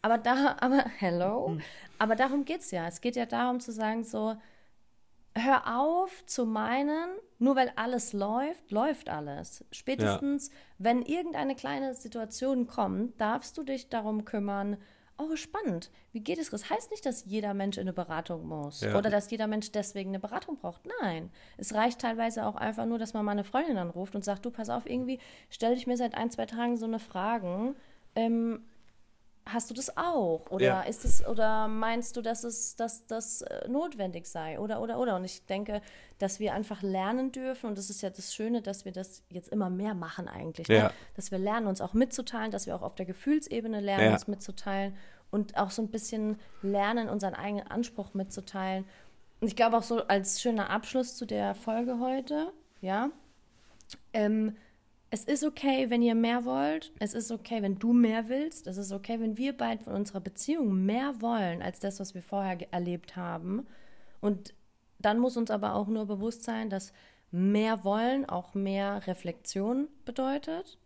[0.02, 1.58] Aber da, aber, hello,
[2.00, 2.88] aber darum geht es ja.
[2.88, 4.36] Es geht ja darum zu sagen, so,
[5.36, 9.64] hör auf zu meinen, nur weil alles läuft, läuft alles.
[9.72, 10.50] Spätestens,
[10.80, 14.78] wenn irgendeine kleine Situation kommt, darfst du dich darum kümmern,
[15.18, 16.50] oh, spannend, wie geht es?
[16.52, 18.98] Das heißt nicht, dass jeder Mensch in eine Beratung muss Ja.
[18.98, 20.82] oder dass jeder Mensch deswegen eine Beratung braucht.
[21.02, 24.46] Nein, es reicht teilweise auch einfach nur, dass man mal eine Freundin anruft und sagt,
[24.46, 27.76] du, pass auf, irgendwie stelle ich mir seit ein, zwei Tagen so eine Fragen,
[28.16, 28.62] ähm,
[29.52, 30.42] Hast du das auch?
[30.50, 30.82] Oder Ja.
[30.82, 34.60] ist es, oder meinst du, dass es, dass das äh, notwendig sei?
[34.60, 35.16] Oder, oder, oder.
[35.16, 35.82] Und ich denke,
[36.20, 39.50] dass wir einfach lernen dürfen, und das ist ja das Schöne, dass wir das jetzt
[39.50, 40.68] immer mehr machen eigentlich.
[40.68, 40.84] Ja.
[40.86, 40.92] Ne?
[41.16, 44.12] Dass wir lernen, uns auch mitzuteilen, dass wir auch auf der Gefühlsebene lernen, Ja.
[44.14, 44.96] uns mitzuteilen
[45.32, 48.86] und auch so ein bisschen lernen, unseren eigenen Anspruch mitzuteilen.
[49.40, 53.10] Und ich glaube auch so als schöner Abschluss zu der Folge heute, ja,
[54.14, 54.56] ähm,
[55.10, 56.92] es ist okay, wenn ihr mehr wollt.
[57.00, 58.68] Es ist okay, wenn du mehr willst.
[58.68, 62.22] Es ist okay, wenn wir beide von unserer Beziehung mehr wollen als das, was wir
[62.22, 63.66] vorher erlebt haben.
[64.20, 64.54] Und
[65.00, 66.92] dann muss uns aber auch nur bewusst sein, dass
[67.32, 70.78] mehr wollen auch mehr Reflexion bedeutet,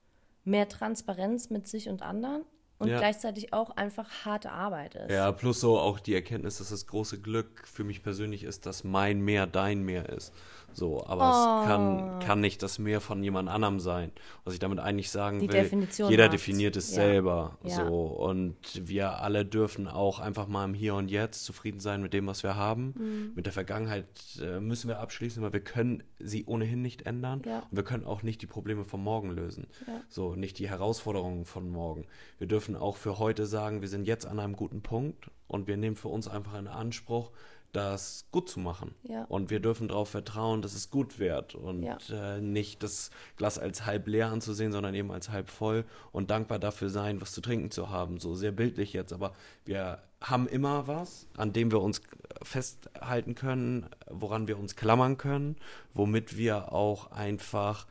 [0.43, 2.43] mehr Transparenz mit sich und anderen
[2.81, 2.97] und Ja.
[2.97, 5.11] gleichzeitig auch einfach harte Arbeit ist.
[5.11, 8.83] Ja, plus so auch die Erkenntnis, dass das große Glück für mich persönlich ist, dass
[8.83, 10.33] mein Meer dein Meer ist.
[10.73, 11.29] So, aber
[11.63, 14.13] es kann, kann nicht das Meer von jemand anderem sein.
[14.45, 16.31] Was ich damit eigentlich sagen Die will, Definition jeder macht's.
[16.45, 16.95] definiert es Ja.
[16.95, 17.57] selber.
[17.65, 17.75] Ja.
[17.75, 18.55] So, und
[18.87, 22.43] wir alle dürfen auch einfach mal im Hier und Jetzt zufrieden sein mit dem, was
[22.43, 22.93] wir haben.
[22.97, 23.31] Mhm.
[23.35, 24.05] Mit der Vergangenheit
[24.41, 27.41] äh, müssen wir abschließen, weil wir können sie ohnehin nicht ändern.
[27.45, 27.59] Ja.
[27.69, 29.67] Und wir können auch nicht die Probleme von morgen lösen.
[30.07, 32.05] So, nicht die Herausforderungen von morgen.
[32.37, 35.77] Wir dürfen auch für heute sagen, wir sind jetzt an einem guten Punkt und wir
[35.77, 37.31] nehmen für uns einfach in Anspruch,
[37.71, 38.95] das gut zu machen.
[39.03, 39.23] Ja.
[39.25, 41.97] Und wir dürfen darauf vertrauen, dass es gut wird und Ja.
[42.11, 46.59] äh, nicht das Glas als halb leer anzusehen, sondern eben als halb voll und dankbar
[46.59, 48.19] dafür sein, was zu trinken zu haben.
[48.19, 52.01] So sehr bildlich jetzt, aber wir haben immer was, an dem wir uns
[52.41, 55.55] festhalten können, woran wir uns klammern können,
[55.93, 57.87] womit wir auch einfach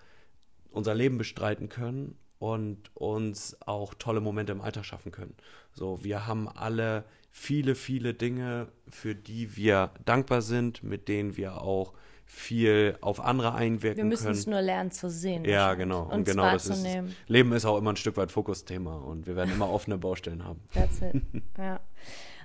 [0.71, 5.35] unser Leben bestreiten können und uns auch tolle Momente im Alltag schaffen können.
[5.73, 11.61] So, wir haben alle viele, viele Dinge, für die wir dankbar sind, mit denen wir
[11.61, 11.93] auch
[12.25, 14.39] viel auf andere einwirken Wir müssen können.
[14.39, 15.45] es nur lernen zu sehen.
[15.45, 16.05] ja, genau.
[16.05, 16.87] Und Und genau das ist.
[17.27, 20.61] Leben ist auch immer ein Stück weit Fokusthema und wir werden immer offene Baustellen haben.
[20.73, 21.23] That's it.
[21.59, 21.79] ja.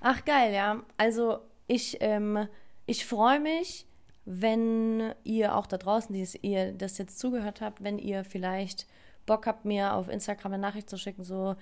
[0.02, 0.84] Ach, geil, ja.
[0.98, 2.48] Also ich, ähm,
[2.86, 3.88] ich freue mich
[4.26, 8.88] wenn ihr auch da draußen, die ihr das jetzt zugehört habt, wenn ihr vielleicht
[9.26, 11.56] Bock habt, mir auf Instagram eine Nachricht zu schicken, so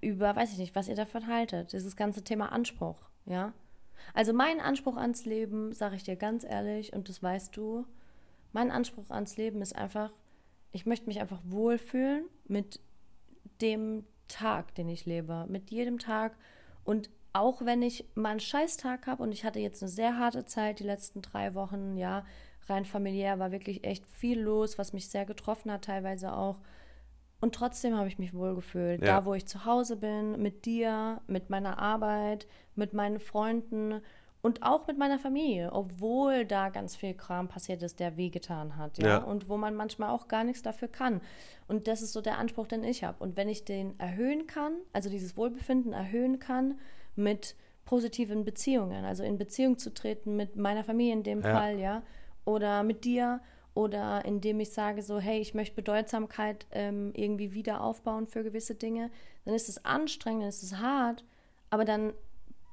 [0.00, 1.72] über, weiß ich nicht, was ihr davon haltet.
[1.72, 3.52] Dieses ganze Thema Anspruch, ja.
[4.14, 7.84] Also mein Anspruch ans Leben, sage ich dir ganz ehrlich, und das weißt du,
[8.52, 10.12] mein Anspruch ans Leben ist einfach,
[10.72, 12.80] ich möchte mich einfach wohlfühlen mit
[13.60, 16.36] dem Tag, den ich lebe, mit jedem Tag.
[16.84, 20.44] Und auch wenn ich mal einen Scheißtag habe und ich hatte jetzt eine sehr harte
[20.44, 22.24] Zeit die letzten drei Wochen, ja,
[22.68, 26.58] rein familiär war wirklich echt viel los, was mich sehr getroffen hat, teilweise auch.
[27.40, 29.00] Und trotzdem habe ich mich wohlgefühlt.
[29.00, 29.20] Ja.
[29.20, 34.00] Da, wo ich zu Hause bin, mit dir, mit meiner Arbeit, mit meinen Freunden
[34.40, 38.98] und auch mit meiner Familie, obwohl da ganz viel Kram passiert ist, der wehgetan hat,
[38.98, 39.08] ja?
[39.08, 41.20] ja, und wo man manchmal auch gar nichts dafür kann.
[41.66, 43.22] Und das ist so der Anspruch, den ich habe.
[43.22, 46.78] Und wenn ich den erhöhen kann, also dieses Wohlbefinden erhöhen kann
[47.16, 51.52] mit positiven Beziehungen, also in Beziehung zu treten mit meiner Familie in dem ja.
[51.52, 52.02] Fall, ja,
[52.48, 53.40] oder mit dir
[53.74, 58.74] oder indem ich sage so, hey, ich möchte Bedeutsamkeit ähm, irgendwie wieder aufbauen für gewisse
[58.74, 59.10] Dinge,
[59.44, 61.24] dann ist es anstrengend, dann ist es hart,
[61.70, 62.14] aber dann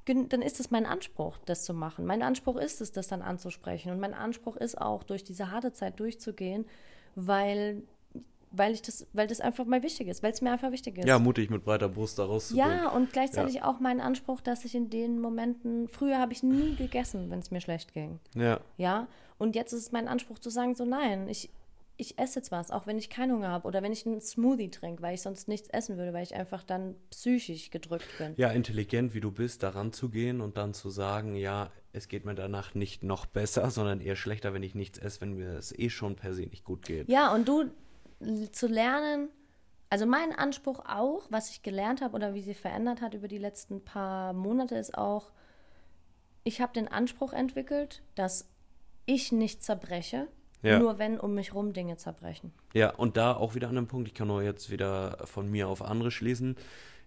[0.08, 2.06] dann ist es mein Anspruch, das zu machen.
[2.06, 3.92] Mein Anspruch ist es, das dann anzusprechen.
[3.92, 6.66] Und mein Anspruch ist auch, durch diese harte Zeit durchzugehen,
[7.16, 7.82] weil,
[8.52, 11.08] weil, ich das, weil das einfach mal wichtig ist, weil es mir einfach wichtig ist.
[11.08, 12.68] Ja, mutig mit breiter Brust da rauszugehen.
[12.68, 13.66] Ja, und gleichzeitig ja.
[13.66, 17.50] auch mein Anspruch, dass ich in den Momenten, früher habe ich nie gegessen, wenn es
[17.50, 18.20] mir schlecht ging.
[18.36, 18.60] Ja.
[18.78, 19.08] Ja,
[19.38, 21.50] und jetzt ist es mein Anspruch zu sagen, so nein, ich,
[21.98, 24.70] ich esse jetzt was, auch wenn ich keinen Hunger habe oder wenn ich einen Smoothie
[24.70, 28.34] trinke, weil ich sonst nichts essen würde, weil ich einfach dann psychisch gedrückt bin.
[28.38, 32.26] Ja, intelligent wie du bist, daran zu gehen und dann zu sagen, ja, es geht
[32.26, 35.78] mir danach nicht noch besser, sondern eher schlechter, wenn ich nichts esse, wenn mir es
[35.78, 37.10] eh schon per se nicht gut geht.
[37.10, 37.72] Ja, und du
[38.52, 39.30] zu lernen,
[39.90, 43.38] also mein Anspruch auch, was ich gelernt habe oder wie sie verändert hat über die
[43.38, 45.32] letzten paar Monate, ist auch,
[46.44, 48.50] ich habe den Anspruch entwickelt, dass
[49.06, 50.28] ich nicht zerbreche,
[50.66, 50.80] ja.
[50.80, 52.52] Nur wenn um mich rum Dinge zerbrechen.
[52.74, 55.68] Ja, und da auch wieder an einem Punkt, ich kann nur jetzt wieder von mir
[55.68, 56.56] auf andere schließen.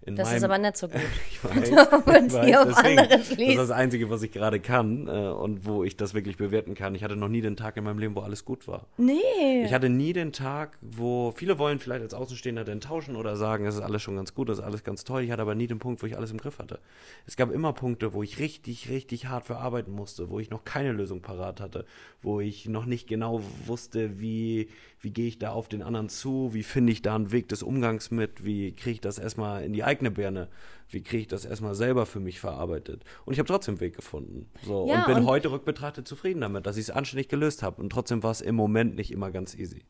[0.02, 1.00] In das meinem, ist aber nicht so gut.
[1.30, 5.66] ich weiß, ich weiß deswegen, das ist das Einzige, was ich gerade kann äh, und
[5.66, 6.94] wo ich das wirklich bewerten kann.
[6.94, 8.86] Ich hatte noch nie den Tag in meinem Leben, wo alles gut war.
[8.96, 9.64] Nee.
[9.64, 13.66] Ich hatte nie den Tag, wo viele wollen vielleicht als Außenstehender dann tauschen oder sagen,
[13.66, 15.22] es ist alles schon ganz gut, es ist alles ganz toll.
[15.22, 16.78] Ich hatte aber nie den Punkt, wo ich alles im Griff hatte.
[17.26, 20.92] Es gab immer Punkte, wo ich richtig, richtig hart verarbeiten musste, wo ich noch keine
[20.92, 21.84] Lösung parat hatte,
[22.22, 24.68] wo ich noch nicht genau wusste, wie,
[25.00, 27.62] wie gehe ich da auf den anderen zu, wie finde ich da einen Weg des
[27.62, 30.48] Umgangs mit, wie kriege ich das erstmal in die eigene Birne,
[30.88, 33.04] wie kriege ich das erstmal selber für mich verarbeitet.
[33.24, 34.50] Und ich habe trotzdem einen Weg gefunden.
[34.64, 37.80] So, ja, und bin und heute rückbetrachtet zufrieden damit, dass ich es anständig gelöst habe.
[37.80, 39.84] Und trotzdem war es im Moment nicht immer ganz easy.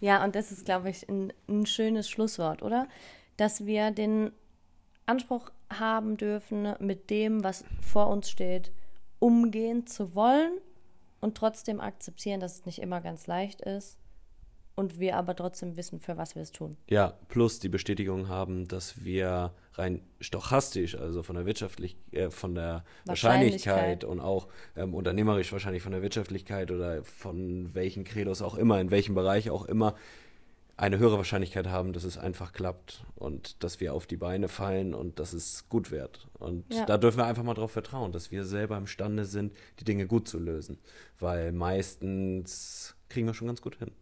[0.00, 2.88] Ja, und das ist, glaube ich, ein, ein schönes Schlusswort, oder?
[3.36, 4.30] Dass wir den
[5.06, 8.70] Anspruch haben dürfen, mit dem, was vor uns steht,
[9.18, 10.52] umgehen zu wollen
[11.20, 13.98] und trotzdem akzeptieren, dass es nicht immer ganz leicht ist
[14.74, 16.76] und wir aber trotzdem wissen, für was wir es tun.
[16.88, 22.54] Ja, plus die Bestätigung haben, dass wir rein stochastisch, also von der wirtschaftlich, äh, von
[22.54, 28.42] der Wahrscheinlichkeit, Wahrscheinlichkeit und auch ähm, unternehmerisch wahrscheinlich von der Wirtschaftlichkeit oder von welchen Credos
[28.42, 29.94] auch immer, in welchem Bereich auch immer,
[30.76, 34.94] eine höhere Wahrscheinlichkeit haben, dass es einfach klappt und dass wir auf die Beine fallen
[34.94, 36.28] und dass es gut wird.
[36.38, 36.86] Und ja.
[36.86, 40.28] da dürfen wir einfach mal darauf vertrauen, dass wir selber imstande sind, die Dinge gut
[40.28, 40.78] zu lösen.
[41.20, 43.92] Weil meistens kriegen wir schon ganz gut hin.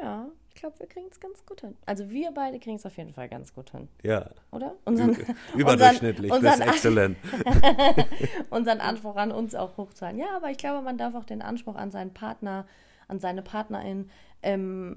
[0.00, 1.76] Ja, ich glaube, wir kriegen es ganz gut hin.
[1.86, 3.88] Also wir beide kriegen es auf jeden Fall ganz gut hin.
[4.02, 4.30] Ja.
[4.50, 4.74] Oder?
[4.84, 5.16] Unseren,
[5.56, 7.16] Überdurchschnittlich, unseren, bis exzellent.
[8.50, 10.20] unseren Anspruch an uns auch hochzuhalten.
[10.20, 12.66] Ja, aber ich glaube, man darf auch den Anspruch an seinen Partner,
[13.08, 14.10] an seine Partnerin
[14.42, 14.96] ähm,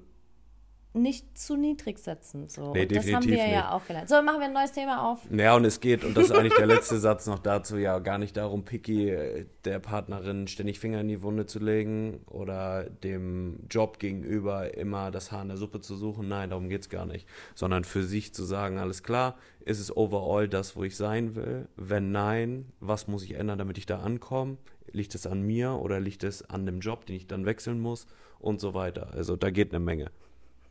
[0.93, 2.47] nicht zu niedrig setzen.
[2.47, 2.71] So.
[2.71, 3.51] Nee, und das haben wir nicht.
[3.51, 4.09] ja auch gelernt.
[4.09, 5.19] So, machen wir ein neues Thema auf.
[5.31, 8.19] Ja, und es geht, und das ist eigentlich der letzte Satz noch dazu, ja, gar
[8.19, 13.61] nicht darum, Picky äh, der Partnerin ständig Finger in die Wunde zu legen oder dem
[13.69, 16.27] Job gegenüber immer das Haar in der Suppe zu suchen.
[16.27, 17.27] Nein, darum geht es gar nicht.
[17.55, 19.35] Sondern für sich zu sagen, alles klar,
[19.65, 21.67] ist es overall das, wo ich sein will?
[21.75, 24.57] Wenn nein, was muss ich ändern, damit ich da ankomme?
[24.91, 28.05] Liegt es an mir oder liegt es an dem Job, den ich dann wechseln muss?
[28.37, 29.11] Und so weiter.
[29.13, 30.11] Also da geht eine Menge.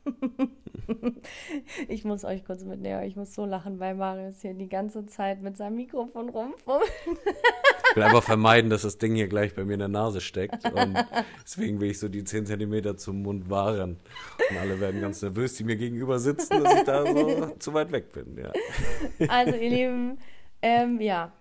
[1.88, 3.02] ich muss euch kurz mitnehmen.
[3.04, 6.90] Ich muss so lachen, weil Marius hier die ganze Zeit mit seinem Mikrofon rumfummelt.
[7.90, 10.64] ich will einfach vermeiden, dass das Ding hier gleich bei mir in der Nase steckt.
[10.72, 10.98] Und
[11.42, 13.98] deswegen will ich so die 10 cm zum Mund wahren.
[14.50, 17.92] Und alle werden ganz nervös, die mir gegenüber sitzen, dass ich da so zu weit
[17.92, 18.36] weg bin.
[18.38, 18.52] Ja.
[19.28, 20.18] Also, ihr Lieben,
[20.62, 21.32] ähm, ja.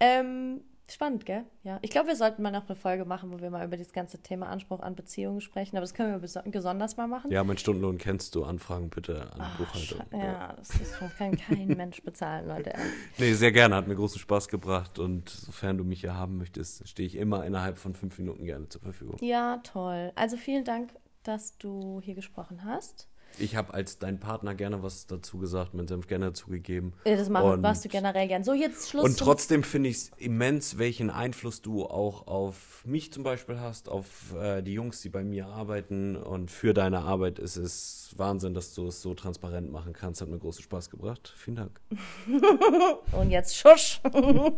[0.00, 0.60] Ähm,
[0.90, 1.44] Spannend, gell?
[1.64, 1.78] Ja.
[1.82, 4.22] Ich glaube, wir sollten mal noch eine Folge machen, wo wir mal über das ganze
[4.22, 5.76] Thema Anspruch an Beziehungen sprechen.
[5.76, 7.30] Aber das können wir beso- besonders mal machen.
[7.30, 8.44] Ja, mein Stundenlohn kennst du.
[8.44, 10.00] Anfragen bitte an Ah, Buchhaltung.
[10.10, 12.72] sche- ja, das, ist, das kann kein Mensch bezahlen, Leute.
[13.18, 13.76] Nee, sehr gerne.
[13.76, 14.98] Hat mir großen Spaß gebracht.
[14.98, 18.68] Und sofern du mich hier haben möchtest, stehe ich immer innerhalb von fünf Minuten gerne
[18.70, 19.16] zur Verfügung.
[19.20, 20.12] Ja, toll.
[20.14, 20.90] Also vielen Dank,
[21.22, 23.08] dass du hier gesprochen hast.
[23.38, 26.92] Ich habe als dein Partner gerne was dazu gesagt, meinen Senf gerne dazugegeben.
[27.04, 28.42] Ja, Das machen, Und- machst du generell gern.
[28.42, 29.04] So, jetzt Schluss.
[29.04, 33.88] Und trotzdem finde ich es immens, welchen Einfluss du auch auf mich zum Beispiel hast,
[33.88, 36.16] auf äh, die Jungs, die bei mir arbeiten.
[36.16, 40.20] Und für deine Arbeit ist es Wahnsinn, dass du es so transparent machen kannst.
[40.20, 41.32] Hat mir großen Spaß gebracht.
[41.36, 41.80] Vielen Dank.
[43.12, 44.00] Und jetzt Schusch.
[44.12, 44.52] oh,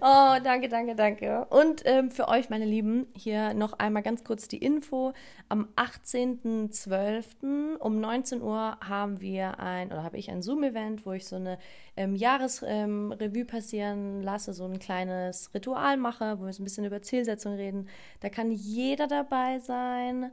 [0.00, 1.46] danke, danke, danke.
[1.50, 5.12] Und ähm, für euch, meine Lieben, hier noch einmal ganz kurz die Info.
[5.48, 7.76] Am 18.12.
[7.76, 11.58] um 19 Uhr haben wir ein, oder habe ich ein Zoom-Event, wo ich so eine
[11.96, 17.02] ähm, Jahresrevue passieren lasse, so ein kleines Ritual mache, wo wir so ein bisschen über
[17.02, 17.88] Zielsetzung reden.
[18.20, 20.32] Da kann jeder dabei sein.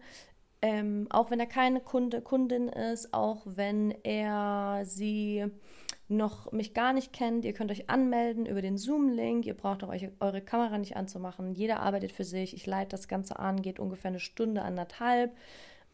[0.63, 5.43] Ähm, auch wenn er keine Kunde, Kundin ist, auch wenn er sie
[6.07, 9.45] noch mich gar nicht kennt, ihr könnt euch anmelden über den Zoom-Link.
[9.45, 11.51] Ihr braucht auch euch, eure Kamera nicht anzumachen.
[11.51, 12.53] Jeder arbeitet für sich.
[12.53, 15.35] Ich leite das Ganze an, geht ungefähr eine Stunde, anderthalb.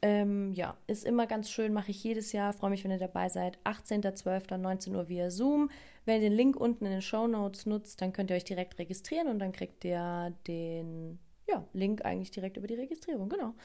[0.03, 2.53] Ähm, ja, ist immer ganz schön, mache ich jedes Jahr.
[2.53, 3.57] Freue mich, wenn ihr dabei seid.
[3.63, 4.55] 18.12.
[4.55, 5.71] 19 Uhr via Zoom.
[6.05, 8.77] Wenn ihr den Link unten in den Show Notes nutzt, dann könnt ihr euch direkt
[8.77, 11.17] registrieren und dann kriegt ihr den
[11.47, 13.29] ja, Link eigentlich direkt über die Registrierung.
[13.29, 13.55] Genau.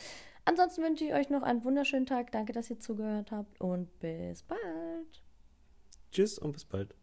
[0.45, 2.33] Ansonsten wünsche ich euch noch einen wunderschönen Tag.
[2.33, 5.23] Danke, dass ihr zugehört habt und bis bald.
[6.13, 6.95] Tschüss und bis bald.